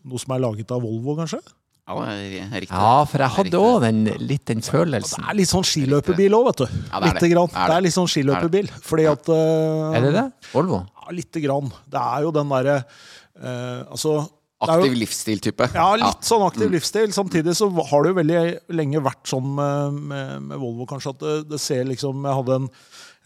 [0.10, 1.40] noe som er laget av Volvo, kanskje?
[1.84, 2.70] Ja, riktig.
[2.72, 6.62] Ja, for jeg hadde òg den, litt den Det er litt sånn skiløperbil òg, vet
[6.64, 6.78] du.
[6.88, 7.32] Ja, det er det.
[7.34, 7.52] grann.
[7.52, 8.70] Det er litt sånn skiløperbil.
[8.88, 10.24] Fordi at uh, Er det det?
[10.54, 10.80] Volvo?
[10.88, 11.68] Ja, lite grann.
[11.92, 14.22] Det er jo den derre uh, Altså
[14.70, 15.70] Aktiv livsstil-type.
[15.76, 16.48] Ja, litt sånn Mm.
[16.52, 17.14] aktiv livsstil.
[17.14, 18.42] Samtidig så har det jo veldig
[18.76, 22.56] lenge vært sånn med, med, med Volvo, kanskje, at det, det ser liksom Jeg hadde
[22.62, 22.70] en,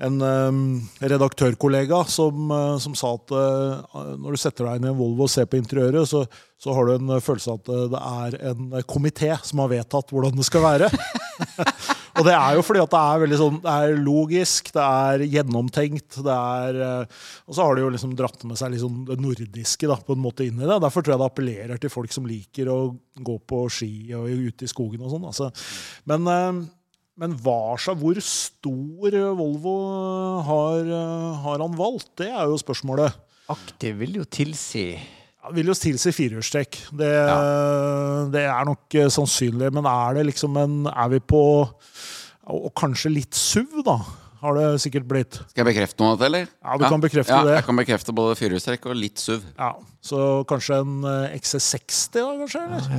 [0.08, 0.60] en um,
[1.02, 5.26] redaktørkollega som, uh, som sa at uh, når du setter deg inn i en Volvo
[5.26, 6.26] og ser på interiøret, så,
[6.62, 10.14] så har du en følelse av at uh, det er en komité som har vedtatt
[10.14, 10.92] hvordan det skal være.
[12.18, 15.26] og det er jo fordi at det er veldig sånn Det er logisk, det er
[15.36, 19.20] gjennomtenkt, det er uh, Og så har det jo liksom dratt med seg liksom det
[19.22, 20.80] nordiske da, på en måte inn i det.
[20.84, 22.80] Derfor tror jeg det appellerer til folk som liker å
[23.28, 25.28] gå på ski og ute i skogen og sånn.
[25.30, 25.52] Altså.
[26.10, 26.64] Men, uh,
[27.18, 29.78] men slags, hvor stor Volvo
[30.48, 32.12] har, uh, har han valgt?
[32.24, 33.24] Det er jo spørsmålet.
[33.54, 34.90] Aktiv vil jo tilsi
[35.56, 36.78] vil jo tilsi firehjulstrekk.
[37.00, 37.10] Det,
[38.34, 39.72] det er nok eh, sannsynlig.
[39.76, 41.42] Men er det liksom en Er vi på
[42.48, 44.00] Og kanskje litt SUV, da?
[44.38, 45.40] Har det sikkert blitt.
[45.50, 46.50] Skal jeg bekrefte noe av det, eller?
[46.62, 47.56] Ja, du kan bekrefte ja, det.
[47.58, 49.48] Jeg kan bekrefte både firehjulstrekk og litt SUV.
[49.58, 49.72] Ja,
[50.06, 52.62] Så kanskje en eh, XC60, da, kanskje?
[52.68, 52.92] Eller?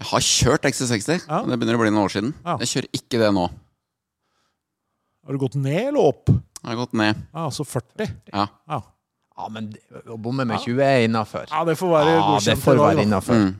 [0.00, 1.28] Jeg har kjørt XC60.
[1.28, 1.44] Ja.
[1.46, 2.34] Det begynner å bli noen år siden.
[2.42, 2.56] Ja.
[2.64, 3.46] Jeg kjører ikke det nå.
[5.24, 6.34] Har du gått ned eller opp?
[6.64, 7.22] Jeg har gått ned.
[7.30, 8.10] Ja, altså 40.
[8.32, 8.48] Ja.
[8.68, 8.80] Ja,
[9.34, 9.72] Ja, men
[10.06, 11.48] å bomme med 20 er innafor.
[11.50, 13.02] ja det får være Ja, det får være da.
[13.02, 13.34] innafor.
[13.34, 13.54] Mm.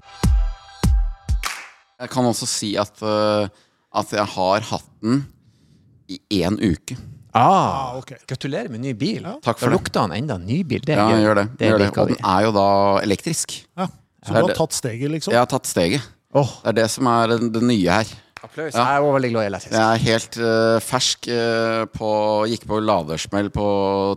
[2.01, 3.47] Jeg kan også si at, uh,
[3.95, 5.25] at jeg har hatt den
[6.11, 6.97] i én uke.
[7.35, 8.15] Ah, okay.
[8.21, 8.27] ok.
[8.31, 9.25] gratulerer med ny bil.
[9.43, 9.79] Takk for da det.
[9.79, 10.85] lukter han enda nybil.
[10.87, 11.47] Det er Ja, gjør, gjør det.
[11.59, 11.89] Det gjør det.
[11.99, 12.67] Og den er jo da
[13.03, 13.55] elektrisk.
[13.79, 13.89] Ja.
[14.25, 15.35] Så du har tatt steget, liksom?
[15.35, 16.05] Jeg har tatt steget.
[16.35, 18.13] Åh, Det er det som er det nye her.
[18.45, 18.75] applaus.
[18.75, 18.85] Ja.
[18.85, 19.75] Jeg er også veldig glad i elektrisk.
[19.75, 22.11] Jeg er helt uh, fersk uh, på
[22.53, 23.67] Gikk på ladersmell på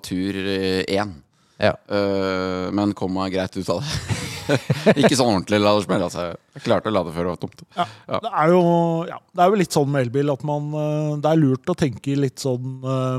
[0.04, 0.39] tur
[0.86, 1.15] én.
[1.58, 1.74] Ja.
[1.89, 4.26] Uh, men kom meg greit ut av det.
[5.02, 6.04] ikke sånn ordentlig ladersmell.
[6.06, 6.28] Altså.
[6.56, 7.63] Jeg klarte å lade før det var tomt.
[7.78, 8.62] Ja, Det, er jo,
[9.10, 11.78] ja, det er jo litt sånn med elbil at man eh, Det er lurt å
[11.78, 13.17] tenke litt sånn uh,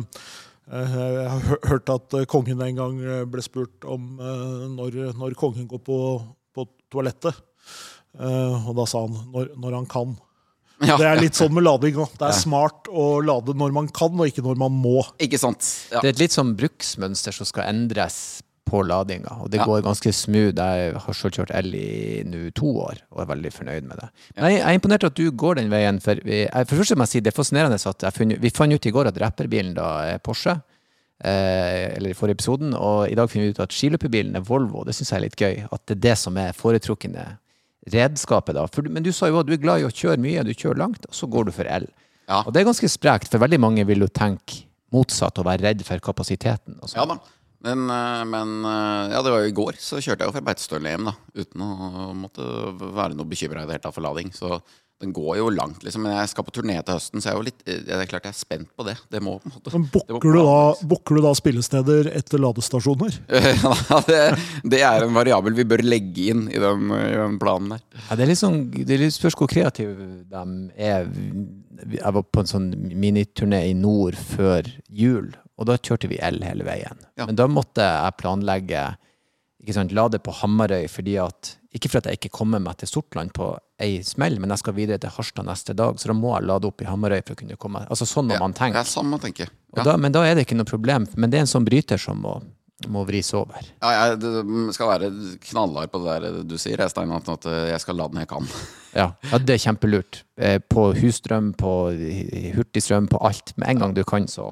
[0.71, 5.69] eh, Jeg har hørt at kongen en gang ble spurt om uh, når, når kongen
[5.71, 6.01] går på,
[6.55, 7.45] på toalettet.
[8.19, 10.17] Uh, Og da sa han når, når han kan.
[10.87, 10.97] Ja.
[10.97, 12.13] Det er litt sånn med lading òg.
[12.19, 15.01] Det er smart å lade når man kan, og ikke når man må.
[15.19, 15.65] Ikke sant?
[15.91, 16.01] Ja.
[16.03, 19.65] Det er et litt sånn bruksmønster som skal endres på ladinga, og det Ja.
[19.65, 20.55] går ganske smooth.
[20.55, 24.09] Jeg har selv kjørt el i nå to år, og er veldig fornøyd med det.
[24.37, 26.95] Men jeg jeg er imponert at du går den veien, for vi, jeg, for første
[26.95, 29.17] må jeg si det er fascinerende at jeg funnet, vi fant ut i går at
[29.19, 30.61] rapperbilen da er Porsche,
[31.25, 34.85] eh, eller i forrige episoden, og i dag finner vi ut at skiløperbilen er Volvo.
[34.85, 37.39] Det syns jeg er litt gøy, at det er det som er foretrukne
[37.93, 38.67] redskapet da.
[38.73, 40.83] For, men du sa jo at du er glad i å kjøre mye, du kjører
[40.85, 41.89] langt, og så går du for el.
[42.29, 42.43] Ja.
[42.45, 45.85] Og det er ganske sprekt, for veldig mange vil jo tenke motsatt og være redd
[45.85, 46.79] for kapasiteten.
[46.81, 47.01] Og sånn.
[47.01, 47.19] Ja da.
[47.67, 50.45] Men, eh, men eh, ja, det var jo i går, så kjørte jeg jo fra
[50.47, 51.15] Beitostølen hjem, da.
[51.43, 52.45] Uten å måtte
[52.79, 54.31] være noe bekymra i det hele tatt for lading.
[54.35, 54.61] Så
[55.01, 56.03] den går jo langt, liksom.
[56.03, 58.09] Men jeg skal på turné til høsten, så jeg er jo litt eh, Det er
[58.11, 58.97] klart jeg er spent på det.
[59.13, 63.21] Det må på en måte Men Bukker du, da, du da spillesteder etter ladestasjoner?
[64.09, 64.19] Det,
[64.73, 67.83] det er en variabel vi bør legge inn i den, i den planen der.
[68.09, 71.09] Ja, det er litt sånn, det er litt spørs hvor kreative de er.
[71.93, 76.41] Jeg var på en sånn miniturné i nord før jul, og da kjørte vi el
[76.47, 77.03] hele veien.
[77.21, 77.29] Ja.
[77.29, 78.87] Men da måtte jeg planlegge
[79.63, 82.89] ikke sant, lade på Hamarøy, fordi at ikke for at jeg ikke kommer meg til
[82.89, 83.51] Sortland på
[83.83, 86.69] ei smell, men jeg skal videre til Harstad neste dag, så da må jeg lade
[86.71, 89.19] opp i Hamarøy for å kunne komme Altså sånn må Ja, man Det er samme,
[89.21, 89.51] tenker.
[89.77, 89.85] Ja.
[89.85, 92.23] da, men da er det ikke noe problem, men det er en sånn bryter som
[92.25, 92.39] må,
[92.89, 93.61] må vris over.
[93.83, 94.33] Ja, jeg det
[94.75, 95.11] skal være
[95.45, 98.49] knallhard på det der du sier, Stein, at jeg skal lade når jeg kan.
[98.97, 100.23] Ja, ja det er kjempelurt.
[100.41, 101.75] Eh, På husstrøm, på
[102.57, 103.53] hurtigstrøm, på alt.
[103.61, 104.49] Med en gang du kan, så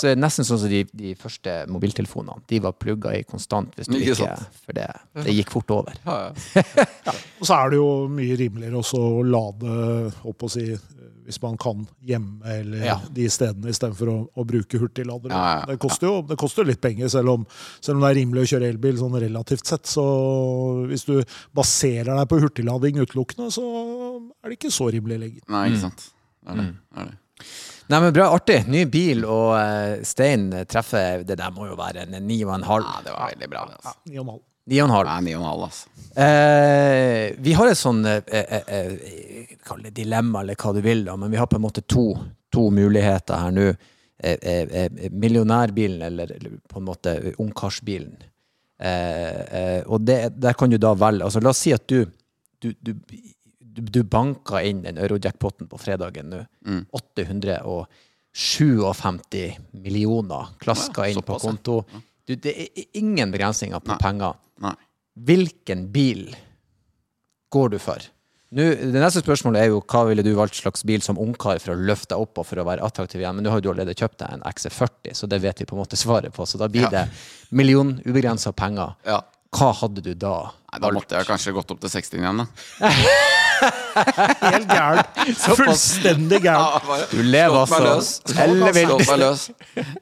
[0.00, 2.42] Så er nesten sånn som de, de første mobiltelefonene.
[2.50, 4.34] De var plugga i konstant hvis du Ikke ikke.
[4.66, 4.88] For det,
[5.24, 5.96] det gikk fort over.
[7.40, 9.78] Og så er det jo mye rimeligere også å lade
[10.30, 10.66] opp og si,
[11.24, 12.96] hvis man kan hjemme eller Ja.
[13.16, 15.32] de stedene istedenfor å, å bruke hurtigladere.
[15.32, 15.66] Ja, ja, ja.
[15.72, 17.46] Det koster jo det koster litt penger, selv om,
[17.80, 19.88] selv om det er rimelig å kjøre elbil sånn relativt sett.
[19.88, 20.04] Så
[20.90, 21.16] hvis du
[21.56, 23.64] baserer deg på hurtiglading utelukkende, så
[24.44, 25.44] er det ikke så rimelig lenger.
[25.48, 26.08] Nei, ikke sant.
[26.44, 26.66] Det er det.
[26.74, 27.18] det, er det.
[27.92, 28.62] Nei, men Bra, artig.
[28.72, 32.66] Ny bil, og uh, Stein treffer Det der må jo være en ni og en
[32.66, 32.88] halv.
[32.88, 33.68] Ja, det var veldig bra.
[33.74, 33.96] Altså.
[34.08, 34.44] Ja, Ni og en halv.
[34.64, 35.04] 9,5.
[35.04, 35.90] Nei, ni og en halv, altså.
[36.14, 41.02] Eh, vi har et sånn eh, eh, eh, Kall det dilemma, eller hva du vil,
[41.08, 42.12] da, men vi har på en måte to,
[42.54, 43.66] to muligheter her nå.
[44.24, 48.14] Eh, millionærbilen eller, eller på en måte ungkarsbilen.
[49.84, 52.04] Og det, der kan du da velge altså La oss si at du,
[52.60, 52.92] du, du,
[53.74, 56.44] du, banka inn den eurojackpoten på fredagen nå.
[58.34, 61.84] 857 millioner klaska Ja, inn på konto.
[61.92, 62.00] ja.
[62.26, 63.98] Du, det er ingen begrensninger på Nei.
[64.00, 64.34] penger
[64.64, 64.72] Nei.
[65.14, 66.30] hvilken bil
[67.52, 68.00] går du for?
[68.54, 71.74] Nå, det neste spørsmålet er jo hva ville du valgt slags bil som ungkar for
[71.74, 73.96] å løfte deg opp og for å være attraktiv igjen, men nå har du allerede
[73.98, 76.46] kjøpt deg en XC40, så det vet vi på en måte svaret på.
[76.46, 76.90] Så da blir Ja.
[76.90, 77.04] det
[77.50, 78.94] million ubegrensa penger.
[79.04, 79.20] Ja.
[79.54, 80.52] Hva hadde du da?
[80.74, 82.46] Nei, da måtte jeg kanskje gått opp til 60 igjen, da.
[84.42, 85.04] Helt gæren.
[85.38, 86.88] Fullstendig gæren.
[87.12, 88.08] Du lever altså løs.
[88.44, 89.04] ellevilt.
[89.06, 89.44] Meg løs.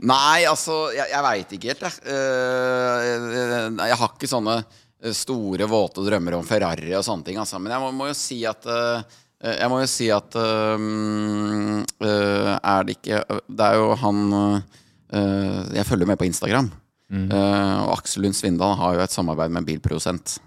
[0.00, 1.98] Nei, altså, jeg, jeg veit ikke helt, jeg.
[2.08, 3.66] jeg.
[3.82, 7.61] jeg har ikke sånne eh, store, våte drømmer om Ferrari og sånne ting, altså.
[7.61, 9.18] Men jeg må, må jo si at eh,
[9.52, 14.24] Jeg må jo si at eh, mm, eh, Er det ikke Det er jo han
[14.38, 16.72] eh, Jeg følger med på Instagram.
[17.12, 20.38] Eh, og Aksel Lund Svindal har jo et samarbeid med en bilprodusent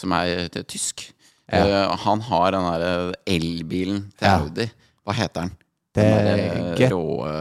[0.00, 1.06] som er eh, tysk.
[1.50, 2.90] Uh, han har den derre
[3.26, 4.36] elbilen til Ja.
[4.44, 4.68] Audi.
[5.06, 5.56] Hva heter den?
[5.98, 7.00] Det Den er Get- rå,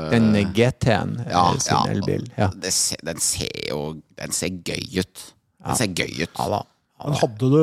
[0.10, 1.84] Den GT-en, Eh, ja, sin ja.
[1.94, 2.24] elbil.
[2.38, 2.48] Ja.
[2.50, 5.22] Det ser, den ser jo Den ser gøy ut.
[5.62, 6.34] Den ser gøy ut.
[6.40, 6.64] ja da.
[7.06, 7.62] Men hadde du,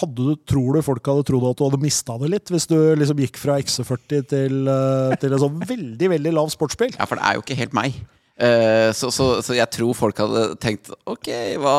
[0.00, 2.74] hadde du, tror du folk hadde trodd at du hadde mista det litt, hvis du
[2.96, 6.96] liksom gikk fra XC40 til, eh, til en sånn veldig veldig lav sportsbil?
[6.98, 8.00] Ja, for det er jo ikke helt meg.
[8.34, 11.28] Eh, så, så, så jeg tror folk hadde tenkt Ok,
[11.62, 11.74] hva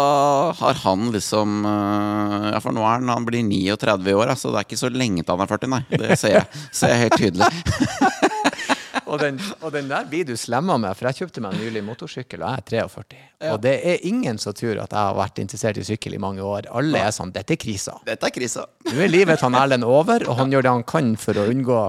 [0.56, 4.54] har han liksom eh, Ja, for nå er han Han blir 39 i år, altså.
[4.54, 5.82] Det er ikke så lenge til han er 40, nei.
[5.92, 7.52] Det ser jeg, ser jeg helt tydelig.
[9.06, 12.42] Og den, og den der blir du slemma med, for jeg kjøpte meg nylig motorsykkel,
[12.42, 13.20] og jeg er 43.
[13.52, 16.42] Og det er ingen som tror at jeg har vært interessert i sykkel i mange
[16.42, 16.70] år.
[16.74, 18.00] Alle er sånn 'dette er krisa'.
[18.08, 18.66] Dette er krisa.
[18.90, 21.48] Nå er livet til han Erlend over, og han gjør det han kan for å
[21.52, 21.82] unngå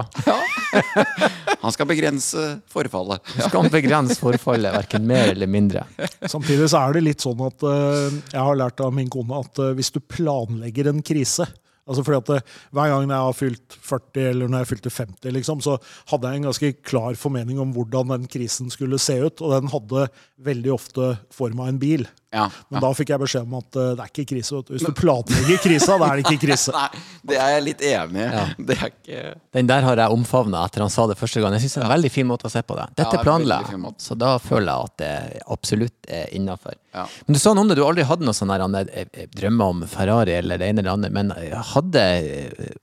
[1.57, 3.23] Han skal begrense forfallet.
[3.39, 5.85] Skal han begrense forfallet, verken mer eller mindre.
[6.21, 9.63] Samtidig så er det litt sånn at uh, jeg har lært av min kone at
[9.63, 11.47] uh, hvis du planlegger en krise
[11.87, 15.31] Altså fordi at det, Hver gang jeg har fylt 40 eller når jeg fylte 50,
[15.37, 15.77] liksom, så
[16.11, 19.41] hadde jeg en ganske klar formening om hvordan den krisen skulle se ut.
[19.41, 20.07] Og den hadde
[20.43, 22.07] veldig ofte form av en bil.
[22.33, 24.59] Ja, Men da fikk jeg beskjed om at uh, det er ikke krise.
[24.67, 26.73] Hvis du planlegger krisa, da er det ikke krise.
[26.75, 28.41] Nei, det er jeg litt enig i.
[28.67, 29.21] Det er ikke
[29.55, 31.55] Den der har jeg omfavna etter han sa det første gang.
[31.55, 32.89] Jeg synes det er en veldig fin måte å se på det.
[32.91, 35.13] Dette Ja, det er planla jeg, så da føler jeg at det
[35.55, 36.75] absolutt er innafor.
[36.97, 37.07] Ja.
[37.25, 39.07] Men du sa noe om det, du har aldri hadde noe sånn her, han, eh,
[39.07, 41.31] eh, drømmer om Ferrari eller det ene eller andre, men
[41.71, 42.05] hadde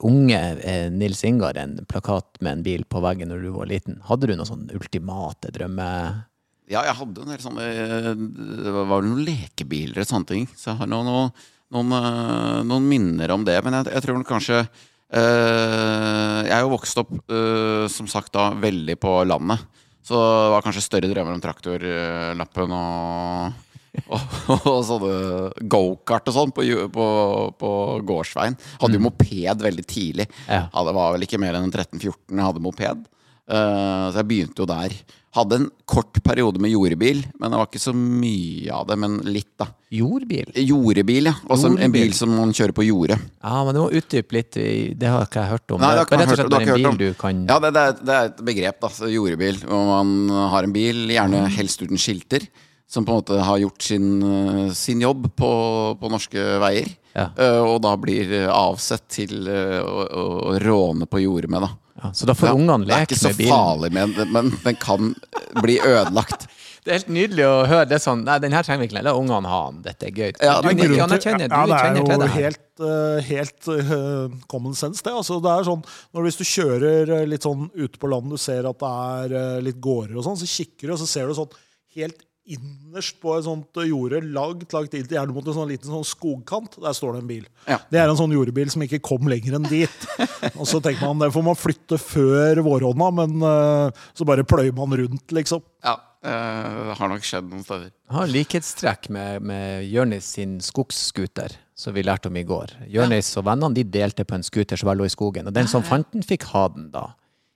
[0.07, 0.41] unge
[0.95, 3.99] Nils Ingar en plakat med en bil på veggen når du var liten?
[4.09, 5.89] Hadde du noen sånn ultimate drømme...
[6.71, 10.47] Ja, jeg hadde en del sånne eh, Det var vel noen lekebiler og sånne ting.
[10.57, 11.33] Så jeg har noen, noen,
[11.75, 13.59] noen, eh, noen minner om det.
[13.65, 18.49] Men jeg, jeg tror kanskje øh, Jeg er jo vokst opp, øh, som sagt, da
[18.57, 19.61] veldig på landet.
[20.05, 23.61] Så det var kanskje større drømmer om traktorlappen og
[24.11, 24.23] og,
[24.71, 27.05] og sånne gokart og sånn på, på,
[27.59, 27.69] på
[28.07, 28.57] gårdsveien.
[28.81, 30.27] Hadde jo moped veldig tidlig.
[30.49, 30.65] Ja.
[30.67, 33.05] Ja, det var vel ikke mer enn 13-14 jeg hadde moped.
[33.45, 34.95] Uh, så jeg begynte jo der.
[35.35, 38.95] Hadde en kort periode med jordebil, men det var ikke så mye av det.
[39.03, 39.67] Men litt, da.
[39.91, 40.53] Jordbil?
[40.63, 41.33] Jordebil, ja.
[41.51, 43.17] Altså en bil som man kjører på jordet.
[43.43, 44.55] Ja, men du må utdype litt.
[44.55, 45.83] Det har ikke jeg hørt om.
[45.83, 47.73] Nei, det har det er ikke rett og slett en bil du kan Ja, det,
[47.75, 48.93] det, er, det er et begrep, da.
[48.95, 49.59] Så jordebil.
[49.67, 52.47] Hvor man har en bil, gjerne helst uten skilter,
[52.87, 54.09] som på en måte har gjort sin,
[54.77, 55.51] sin jobb på,
[55.99, 56.93] på norske veier.
[57.15, 57.29] Ja.
[57.39, 61.71] Eh, og da blir avsett til eh, å, å, å råne på jordet med, da.
[62.05, 65.15] Ja, så da får Ja, ungene det er ikke så farlig, men, men den kan
[65.61, 66.47] bli ødelagt.
[66.85, 69.01] Det er helt nydelig å høre det sånn Nei, den her trenger vi ikke.
[69.01, 69.79] La ungene ha den.
[69.87, 70.35] Dette er gøy.
[70.37, 73.69] Ja, du, det er Nick, kjenner, du ja, det er jo det helt, eh, helt
[73.73, 75.15] eh, common sense, det.
[75.17, 75.81] Altså, det er sånn,
[76.13, 78.93] når Hvis du kjører eh, litt sånn ute på landet, du ser at det
[79.33, 81.57] er litt gårder og sånn, så kikker du, og så ser du sånn
[81.97, 86.05] helt innerst på et sånt jorde, langt, langt inn, gjerne mot en sånn liten sånn
[86.05, 87.45] skogkant, der står det en bil.
[87.65, 87.79] Ja.
[87.89, 90.07] Det er en sånn jordebil som ikke kom lenger enn dit.
[90.59, 94.75] Og så tenker man, den får man flytte før våronna, men uh, så bare pløyer
[94.77, 95.63] man rundt, liksom.
[95.85, 97.89] Ja, eh, det har nok skjedd noen steder.
[97.89, 102.77] Jeg har likhetstrekk med, med Jørnis sin skogsscooter, som vi lærte om i går.
[102.93, 105.49] Jørnis og vennene de delte på en scooter som bare lå i skogen.
[105.49, 107.09] Og den som fant den, fikk ha den da.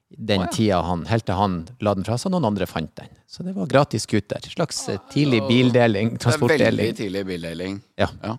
[0.09, 3.11] Den tida han, helt til han la den fra seg, noen andre fant den.
[3.29, 4.41] Så det var gratis scooter.
[4.49, 7.75] Slags eh, tidlig bildeling, Det er veldig tidlig bildeling.
[8.01, 8.07] Ja.
[8.23, 8.37] Ja.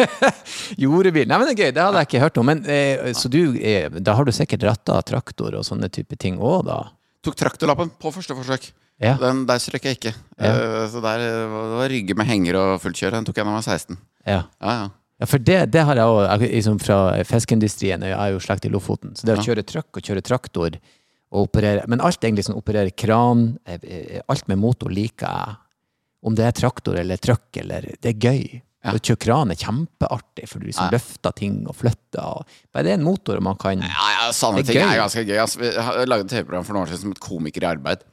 [0.84, 1.28] Jordebil.
[1.28, 2.48] Nei, men det er gøy, det hadde jeg ikke hørt om.
[2.48, 6.40] Men, eh, så du, eh, da har du sikkert ratta traktor og sånne type ting
[6.40, 6.80] òg, da?
[7.24, 8.72] Tok traktorlappen på første forsøk.
[9.02, 9.16] Ja.
[9.18, 10.12] Den, der strøk jeg ikke.
[10.38, 10.50] Ja.
[10.54, 13.16] Uh, så der eh, det var rygge med henger og fullt kjør.
[13.18, 13.98] Den tok jeg da jeg var 16.
[14.24, 14.42] Ja.
[14.62, 14.92] Ja, ja.
[15.24, 18.02] Ja, for det, det har jeg òg, liksom fra fiskeindustrien.
[18.04, 19.14] Jeg er jo slekt i Lofoten.
[19.16, 20.74] Så det å kjøre trøkk og kjøre traktor
[21.34, 25.54] og operere Men alt egentlig som opererer kran, eh, eh, alt med motor liker jeg.
[26.28, 28.60] Om det er traktor eller trøkk eller Det er gøy.
[28.84, 28.92] Ja.
[28.92, 30.98] Å kjøre kran er kjempeartig, for du liksom Ja.
[30.98, 32.20] løfter ting og flytter.
[32.20, 35.38] Og, bare det er en motor man kan Ja, ja, Sanne ting er ganske gøy.
[35.40, 38.04] Altså, vi har laget et TV-program for noen år siden som et Komiker i arbeid.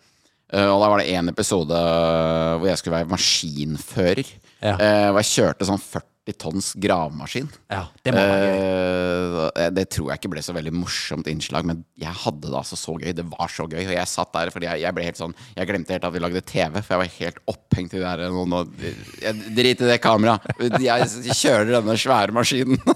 [0.54, 4.32] Eh, og da var det en episode hvor jeg skulle være maskinfører.
[4.62, 4.78] Ja.
[5.12, 7.48] Hvor jeg kjørte sånn 40 tonns gravemaskin.
[7.74, 8.14] Ja, det.
[8.14, 12.78] Eh, det tror jeg ikke ble så veldig morsomt innslag, men jeg hadde det altså
[12.78, 13.10] så gøy.
[13.18, 13.82] Det var så gøy.
[13.88, 16.22] Og jeg satt der fordi jeg, jeg ble helt sånn Jeg glemte helt at vi
[16.22, 18.62] lagde TV, for jeg var helt opphengt i det der nå, nå,
[19.22, 20.46] jeg, Drit i det kameraet.
[20.82, 21.10] Jeg
[21.42, 22.78] kjører denne svære maskinen.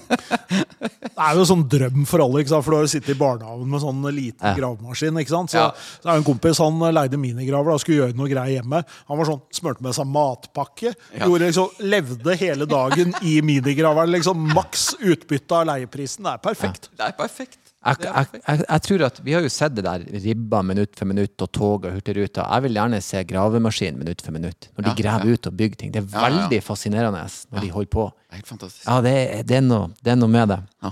[1.15, 2.65] Det er jo sånn drøm for alle, ikke sant?
[2.65, 4.51] for du har jo sittet i barnehagen med sånn liten Ja.
[4.57, 5.15] gravemaskin.
[5.21, 5.49] ikke sant?
[5.53, 5.69] Så, Ja.
[6.03, 8.81] så er en kompis han leide minigraver og skulle gjøre noe greier hjemme.
[9.07, 10.91] Han var sånn, smurte med seg matpakke.
[11.15, 11.25] Ja.
[11.25, 14.11] Gjorde liksom, Levde hele dagen i minigraveren.
[14.11, 16.23] liksom Maks utbytte av leieprisen.
[16.25, 16.89] Det er perfekt.
[16.97, 17.59] Det er perfekt.
[17.85, 21.05] Jeg, jeg, jeg, jeg tror at Vi har jo sett det der ribba minutt for
[21.05, 22.47] minutt og tog og hurtigruta.
[22.55, 24.69] Jeg vil gjerne se gravemaskin minutt for minutt.
[24.73, 25.33] Når de Ja, graver ja.
[25.37, 25.91] ut og bygger ting.
[25.93, 26.39] Det er Ja, ja, ja.
[26.47, 28.07] veldig fascinerende når de holder på.
[28.31, 28.79] Det er helt.
[28.87, 30.59] Ja, det, er- det, er, noe, det er noe med det.
[30.83, 30.91] Ja.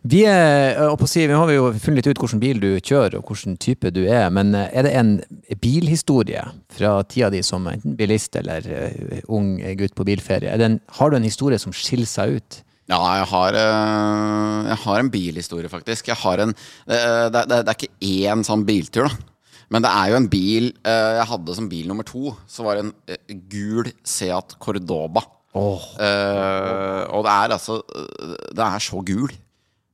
[0.00, 0.22] Vi,
[1.10, 4.00] si, vi har jo funnet litt ut hvilken bil du kjører, og hvilken type du
[4.06, 4.30] er.
[4.32, 5.12] Men øh, er det en
[5.60, 10.48] bilhistorie fra tida di som enten bilist eller øh, ung gutt på bilferie?
[10.48, 12.62] Er en, har du en historie som skiller seg ut?
[12.90, 16.08] Ja, jeg har, eh, jeg har en bilhistorie, faktisk.
[16.10, 17.92] En eh, det, det, det er ikke
[18.30, 19.26] én sånn biltur, da.
[19.70, 22.32] Men det er jo en bil eh, jeg hadde som bil nummer to.
[22.50, 25.22] Så var det en eh, gul Seat Cordoba.
[25.54, 29.30] Eh, og det er altså eh, Det er så gul.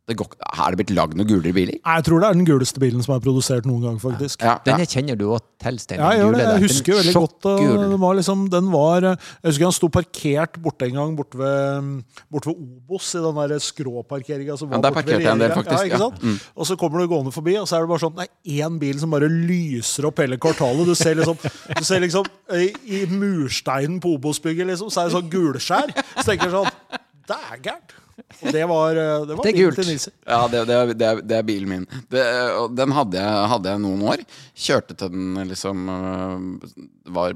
[0.06, 1.78] Det går, er det blitt lagd noen gulere biler?
[1.80, 4.38] Jeg tror det er den guleste bilen som er produsert noen gang, faktisk.
[4.38, 4.60] Ja, ja.
[4.68, 5.98] Denne kjenner du òg til, Stein.
[5.98, 6.36] Ja, jeg, gjør det.
[6.36, 6.46] gule der.
[6.46, 7.48] jeg Den husker veldig godt
[7.80, 11.40] den var liksom, den var, uh, Jeg husker han sto parkert borte en gang borte
[11.40, 11.90] ved,
[12.30, 15.90] bort ved Obos, i den der skråparkeringa Ja, der parkerte jeg en del, faktisk, Ja,
[15.90, 16.10] ikke ja.
[16.22, 16.38] Mm.
[16.54, 18.78] Og så kommer du gående forbi, og så er det bare sånn Det er én
[18.86, 20.86] bil som bare lyser opp hele kvartalet.
[20.86, 25.18] Du ser liksom, du ser liksom i, i mursteinen på Obos-bygget, liksom, så er det
[25.18, 25.94] sånn gulskjær.
[26.20, 28.05] Så tenker jeg sånn Dægæren!
[28.16, 30.12] Og det var, uh, det var Det bilen til Nilsen.
[30.24, 31.86] Ja, det, det, er- det, er, det er bilen min.
[32.12, 32.22] Det,
[32.62, 34.22] og den hadde jeg, hadde jeg noen år.
[34.66, 36.70] Kjørte til den liksom øh,
[37.16, 37.34] var,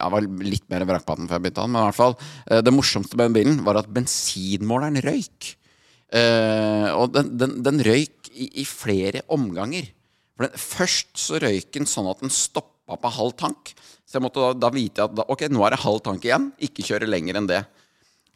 [0.00, 2.16] jeg var litt mer vrakpatten før jeg begynte den, men i hvert fall.
[2.50, 5.54] øh, Det morsomste med den bilen var at bensinmåleren røyk.
[6.10, 9.88] Eh, og den, den, den røyk i, i flere omganger.
[10.36, 13.72] For den, først så røyk den sånn at den stoppa på halv tank.
[14.08, 16.48] Så jeg måtte da, da vite at da, ok, nå er det halv tank igjen.
[16.66, 17.60] Ikke kjøre lenger enn det.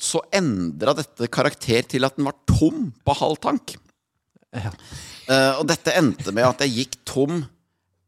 [0.00, 3.76] Så endra dette karakter til at den var tom på halv tank.
[4.54, 4.70] Ja.
[5.24, 7.42] Uh, og dette endte med at jeg gikk tom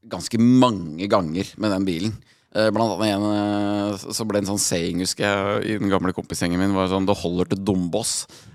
[0.06, 2.16] ganske mange ganger med den bilen.
[2.56, 6.14] Uh, blant annet en, eh, så ble en sånn saying, husker jeg, i den gamle
[6.16, 6.72] kompisgjengen min.
[6.72, 8.12] var sånn, Det holder til Dombås.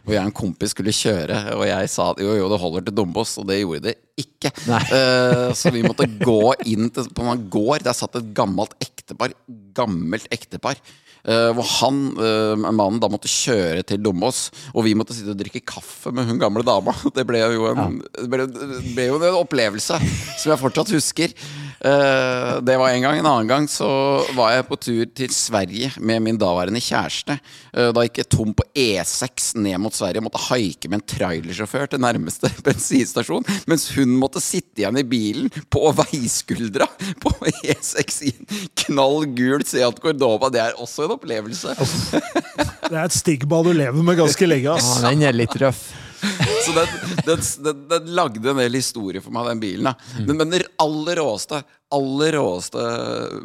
[0.07, 2.95] Og jeg og en kompis skulle kjøre, og jeg sa jo, jo, det holder til
[2.97, 3.35] Dombås.
[3.37, 4.49] Og det gjorde det ikke.
[4.97, 7.85] Eh, så vi måtte gå inn til, på en gård.
[7.85, 9.35] Der satt et gammelt ektepar.
[9.77, 10.81] Gammelt ektepar.
[11.23, 14.49] Eh, hvor han, eh, mannen, da måtte kjøre til Dombås.
[14.75, 16.95] Og vi måtte sitte og drikke kaffe med hun gamle dama.
[17.15, 19.97] Det ble jo en, det ble, det ble jo en opplevelse
[20.39, 21.33] som jeg fortsatt husker.
[21.81, 23.19] Eh, det var en gang.
[23.19, 23.89] En annen gang så
[24.37, 27.37] var jeg på tur til Sverige med min daværende kjæreste.
[27.71, 30.23] Da gikk jeg tom på E6 ned mot Sverige.
[30.23, 33.47] Måtte haike med en trailersjåfør til nærmeste bensinstasjon.
[33.69, 36.87] Mens hun måtte sitte igjen i bilen på veiskuldra
[37.21, 38.51] på E6 i en
[38.85, 40.51] knall gul Seat Cordoba.
[40.53, 41.75] Det er også en opplevelse.
[41.77, 44.77] Det er et stigma du lever med ganske lenge.
[44.77, 45.83] Ja, den er litt røff.
[46.65, 46.89] Så den,
[47.25, 49.87] den, den, den lagde en del historie for meg, den bilen.
[49.89, 52.83] da Men, men den aller råeste Aller råeste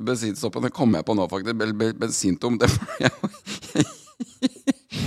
[0.06, 1.56] bensinstoppen Det kommer jeg på nå, faktisk.
[1.56, 2.58] Ben- ben- Bensintom.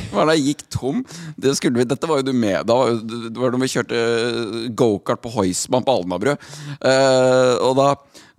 [0.10, 1.04] Det var, da jeg gikk tom.
[1.38, 2.78] Det vi, dette var jo du med da.
[2.98, 4.00] Det var da vi kjørte
[4.78, 6.34] gokart på Heusmann på Alnabru.
[6.34, 7.92] Eh, og da,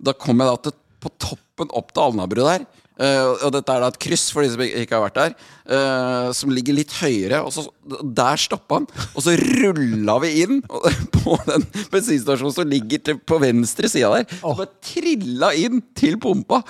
[0.03, 2.67] da kom jeg da til, på toppen opp til Alnabru der.
[3.01, 5.35] Eh, og dette er da et kryss for de som ikke har vært der.
[5.71, 7.41] Uh, som ligger litt høyere.
[7.45, 7.65] Og så,
[8.03, 8.87] der stoppa han.
[9.15, 10.87] Og så rulla vi inn og-
[11.21, 14.41] på den bensinstasjonen som ligger til, på venstre sida der.
[14.43, 16.61] Og bare trilla inn til pumpa.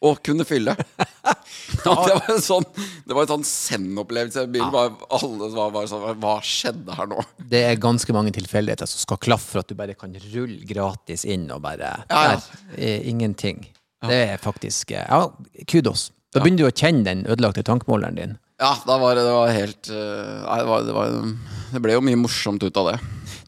[0.00, 0.72] Og kunne fylle.
[1.84, 4.46] ja, det var en sånn Det var en sånn send-opplevelse.
[4.56, 4.68] Ja.
[4.72, 7.20] alle var bare sånn Hva skjedde her nå?
[7.52, 11.26] Det er ganske mange tilfeldigheter som skal klaffe for at du bare kan rulle gratis
[11.28, 12.40] inn og bare Ja, ja.
[12.80, 13.66] Er ingenting.
[14.08, 15.28] Det er faktisk eh, Ja,
[15.68, 16.10] kudos.
[16.30, 18.36] Da begynner du å kjenne den ødelagte tankmåleren din.
[18.60, 21.14] Ja, da var det, det var helt øh, Nei, det, var, det, var,
[21.72, 22.98] det ble jo mye morsomt ut av det.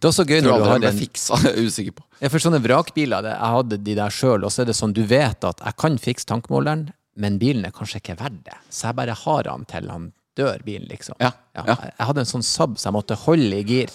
[0.02, 2.06] Det er også gøy når du har den fiksa, jeg er usikker på.
[2.18, 4.94] Ja, for sånne vrakbiler, det, jeg hadde de der sjøl, og så er det sånn,
[4.96, 6.88] du vet at jeg kan fikse tankmåleren,
[7.22, 8.56] men bilen er kanskje ikke verdt det.
[8.72, 10.08] Så jeg bare har han til han
[10.40, 11.18] dør bilen, liksom.
[11.20, 11.66] Ja, ja.
[11.68, 13.92] Jeg jeg hadde en sånn Saab så jeg måtte holde i gir.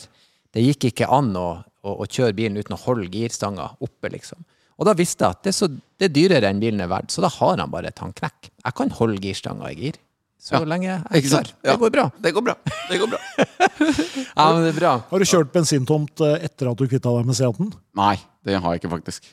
[0.53, 1.47] Det gikk ikke an å,
[1.81, 4.45] å, å kjøre bilen uten å holde girstanga oppe, liksom.
[4.77, 5.67] Og da visste jeg at det er, så,
[5.97, 8.51] det er dyrere enn bilen er verdt, så da har han bare tannknekk.
[8.61, 9.97] Jeg kan holde girstanga i gir.
[10.37, 11.47] Så Ja, lenge jeg er klar.
[11.49, 11.55] klarer.
[11.65, 12.03] Det går bra.
[12.21, 12.53] Det går bra.
[12.91, 13.21] Det går bra.
[14.37, 14.91] Ja, men det er bra.
[15.09, 17.71] Har du kjørt bensintomt eh, etter at du kvitta deg med Seaten?
[17.97, 18.15] Nei,
[18.45, 19.25] det har jeg ikke, faktisk.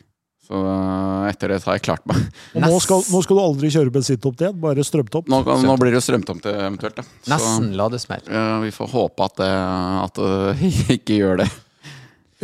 [0.45, 2.25] Så øh, etter det har jeg klart meg.
[2.61, 5.29] Nå skal, nå skal du aldri kjøre bensintomt igjen, bare strømtomt.
[5.33, 7.05] Nå, nå blir det strømtomt eventuelt, da.
[7.25, 8.25] Så Nesten ladesmell.
[8.29, 9.53] Ja, vi får håpe at det,
[10.09, 11.51] at det ikke gjør det.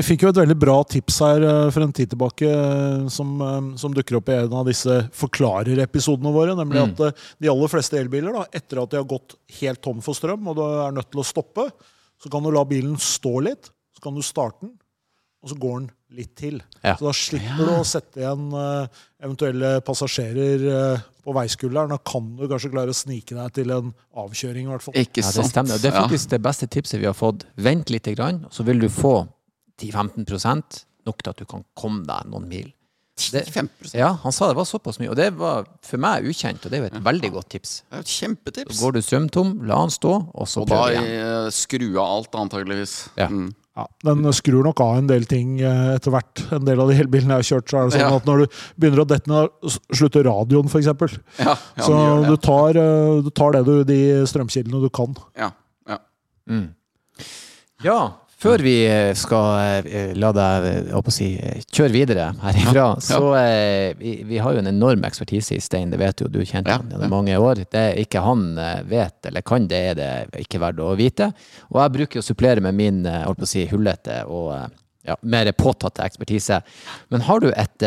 [0.01, 3.35] Vi fikk jo et veldig bra tips her eh, for en tid tilbake eh, som,
[3.45, 6.55] eh, som dukker opp i en av disse forklarerepisodene våre.
[6.57, 10.01] Nemlig at eh, de aller fleste elbiler, da, etter at de har gått helt tom
[10.05, 11.67] for strøm og du er nødt til å stoppe,
[12.21, 14.73] så kan du la bilen stå litt, så kan du starte den,
[15.45, 16.57] og så går den litt til.
[16.81, 16.95] Ja.
[16.97, 18.49] Så da slipper du å sette igjen
[19.23, 20.65] eventuelle passasjerer
[21.25, 21.93] på veiskulderen.
[21.95, 24.97] Da kan du kanskje klare å snike deg til en avkjøring, i hvert fall.
[25.01, 25.81] Ikke Ja, det stemmer.
[25.81, 26.03] Det er Ja.
[26.05, 27.45] faktisk det beste tipset vi har fått.
[27.57, 29.29] Vent litt, grann, så vil du få
[29.81, 32.69] 10-15 nok til at du kan komme deg noen mil.
[33.21, 33.95] Det, 10-15%.
[34.01, 36.79] ja, han sa det var såpass mye, og det var for meg ukjent, og det
[36.79, 37.73] er jo et veldig godt tips.
[37.85, 38.77] Det er et kjempetips.
[38.79, 41.11] Så går du strømtom, la han stå, og så Og da prøv igjen.
[41.21, 42.95] da skru av alt, antageligvis.
[43.21, 43.27] Ja.
[43.29, 43.51] Mm.
[43.77, 46.41] Ja, Den skrur nok av en del ting eh, etter hvert.
[46.57, 48.17] En del av de elbilene jeg har kjørt, så er det sånn Ja.
[48.17, 50.89] at når du begynner å dette ned, slutter radioen, f.eks.
[51.39, 51.55] Ja, ja,
[51.85, 52.31] så gjør, ja.
[52.33, 54.01] du tar, eh, du tar det du, de
[54.33, 55.15] strømkildene du kan.
[55.39, 55.53] Ja,
[55.89, 56.01] ja.
[57.85, 58.01] Ja,
[58.41, 61.29] før vi eh, skal eh, la deg eh, si,
[61.69, 66.01] kjøre videre herifra, så eh, vi, vi har jo en enorm ekspertise i Stein, det
[66.01, 67.13] vet jo du kjent Ja, han gjennom ja.
[67.13, 67.65] mange år.
[67.71, 68.47] Det ikke han
[68.89, 71.31] vet eller kan, det er det ikke verdt å vite.
[71.71, 74.55] Og jeg bruker å supplere med min holdt på å si, hullete og
[75.07, 76.61] ja, mer påtatte ekspertise.
[77.13, 77.85] Men har du et,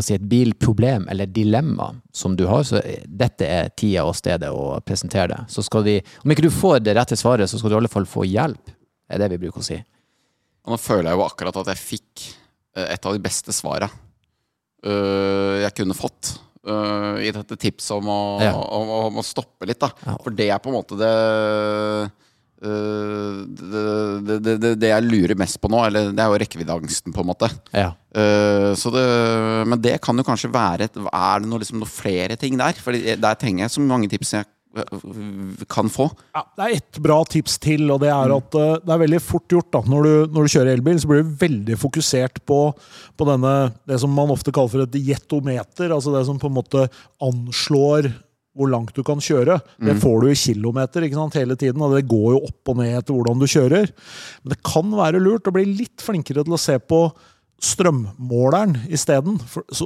[0.00, 4.76] si, et bilproblem eller dilemma som du har, så dette er tida og stedet å
[4.84, 5.40] presentere det.
[5.52, 7.92] Så skal vi, om ikke du får det rette svaret, så skal du i alle
[7.92, 8.76] fall få hjelp.
[9.12, 9.76] Det er det vi bruker å si.
[10.64, 12.22] Og nå føler jeg jo akkurat at jeg fikk
[12.78, 13.88] eh, et av de beste svara
[14.86, 16.32] øh, jeg kunne fått.
[16.64, 18.54] øh, I dette tipset om å, Ja.
[18.56, 19.90] om, om å stoppe litt, da.
[20.06, 20.16] Ja.
[20.22, 21.12] For det er på en måte det
[22.62, 27.24] det, det, det, det, jeg lurer mest på nå, eller det er jo rekkeviddeangsten, på
[27.24, 27.48] en måte.
[27.74, 27.88] Ja.
[28.14, 29.02] Eh, så det,
[29.66, 32.78] men det kan jo kanskje være et, Er det noe, liksom, noe flere ting der?
[32.78, 34.46] For der trenger jeg så mange tips jeg
[35.68, 36.08] kan få.
[36.34, 39.20] Ja, det er ett bra tips til, og det er at eh, det er veldig
[39.22, 39.70] fort gjort.
[39.74, 42.60] da, Når du, når du kjører elbil, så blir du veldig fokusert på,
[43.18, 43.54] på denne,
[43.88, 45.92] det som man ofte kaller for et jetometer.
[45.92, 46.86] Altså det som på en måte
[47.22, 48.12] anslår
[48.52, 49.58] hvor langt du kan kjøre.
[49.80, 52.82] Det får du i kilometer ikke sant, hele tiden, og det går jo opp og
[52.82, 53.92] ned etter hvordan du kjører.
[54.42, 57.06] Men det kan være lurt å bli litt flinkere til å se på
[57.62, 59.36] strømmåleren isteden.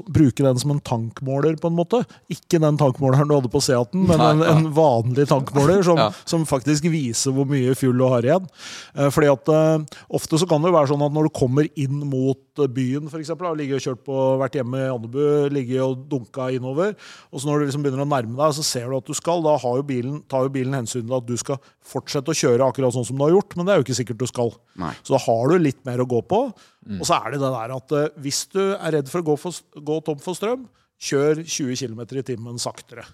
[0.09, 2.03] Bruke den som en tankmåler, på en måte.
[2.33, 6.11] Ikke den tankmåleren du hadde på Seaten, men en, en vanlig tankmåler som, Ja.
[6.29, 8.49] som faktisk viser hvor mye fuel du har igjen.
[8.97, 9.85] Eh, fordi at eh,
[10.17, 12.41] Ofte så kan det jo være sånn at når du kommer inn mot
[12.73, 15.23] byen, f.eks., har ligget og kjørt på, vært hjemme i Andebu,
[15.53, 16.95] ligget og dunka innover,
[17.29, 19.43] og så når du liksom begynner å nærme deg, så ser du at du skal,
[19.45, 22.65] da har jo bilen, tar jo bilen hensyn til at du skal fortsette å kjøre
[22.71, 24.55] akkurat sånn som du har gjort, men det er jo ikke sikkert du skal.
[24.81, 24.95] Nei.
[25.05, 26.41] Så da har du litt mer å gå på.
[27.01, 29.37] Og så er det det der at eh, hvis du er redd for å gå,
[29.43, 30.67] for, gå tom for strøm,
[31.03, 33.05] kjør 20 km i timen saktere.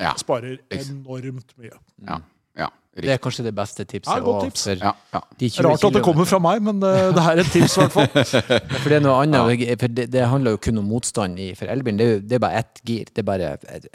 [0.00, 0.14] Ja.
[0.18, 1.76] Sparer enormt mye.
[2.06, 2.20] Ja.
[2.58, 2.68] ja.
[3.00, 4.10] Det er kanskje det beste tipset.
[4.16, 4.64] Ja, godt tips.
[4.80, 5.20] Ja, ja.
[5.38, 7.84] de 20 Rart at det kommer fra meg, men det, det er et tips, i
[7.84, 8.08] hvert fall.
[8.80, 9.76] For det er noe annet.
[9.78, 12.00] For det, det handler jo kun om motstand i, for elbilen.
[12.00, 13.12] Det er, jo, det er bare ett gir.
[13.12, 13.52] Det er bare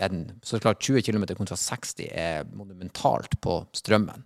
[0.08, 4.24] en, så klart 20 km kontra 60 er monumentalt på strømmen.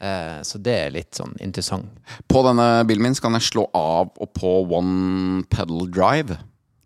[0.00, 1.88] Eh, så det er litt sånn interessant.
[2.30, 6.38] På denne bilen min så kan jeg slå av og på one pedal drive.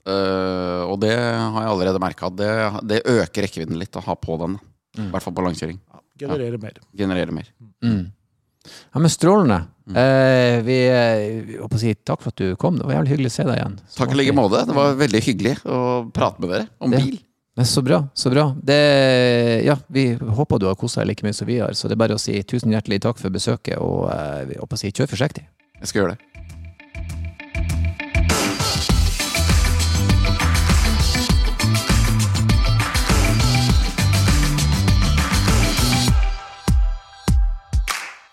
[0.08, 2.30] Eh, og det har jeg allerede merka.
[2.32, 2.48] Det,
[2.88, 4.56] det øker rekkevidden litt å ha på den.
[4.98, 5.78] I hvert fall på langkjøring.
[6.20, 6.80] Generere mer.
[6.96, 7.52] Genererer mer.
[7.82, 9.60] Ja, men strålende.
[9.90, 12.76] Eh, vi, eh, vi håper å si takk for at du kom.
[12.78, 13.76] Det var jævlig hyggelig å se deg igjen.
[13.90, 14.60] Så Takk i like måte.
[14.68, 15.78] Det var veldig hyggelig å
[16.14, 17.16] prate med dere om Det- bil.
[17.54, 18.08] Men så bra.
[18.14, 18.56] så bra.
[18.62, 18.78] Det,
[19.66, 21.76] ja, vi håper du har kosa deg like mye som vi har.
[21.76, 24.78] Så det er bare å si tusen hjertelig takk for besøket, og eh, vi håper
[24.78, 25.44] å si kjør forsiktig.
[25.82, 26.31] Jeg skal gjøre det.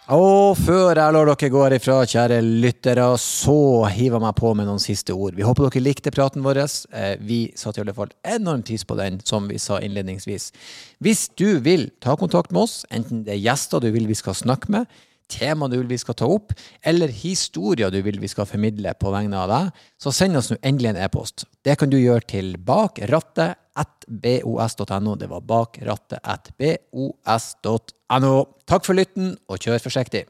[0.10, 4.66] Og før jeg lar dere gå herifra, kjære lyttere, så hiver jeg meg på med
[4.66, 5.36] noen siste ord.
[5.38, 6.64] Vi håper dere likte praten vår.
[6.64, 10.50] Eh, Vi satte i alle fall enormt pris på den, som vi sa innledningsvis.
[10.98, 14.34] Hvis du vil ta kontakt med oss, enten det er gjester du vil vi skal
[14.34, 14.88] snakke med,
[15.30, 19.14] tema du vil vi skal ta opp, eller historier du vil vi skal formidle på
[19.14, 21.46] vegne av deg, så send oss nå endelig en e-post.
[21.62, 25.16] Det kan du gjøre til bakrattet at bos.no.
[25.20, 25.80] Det var bak
[26.24, 28.36] at bos.no.
[28.70, 30.26] Takk for lytten, og kjør forsiktig.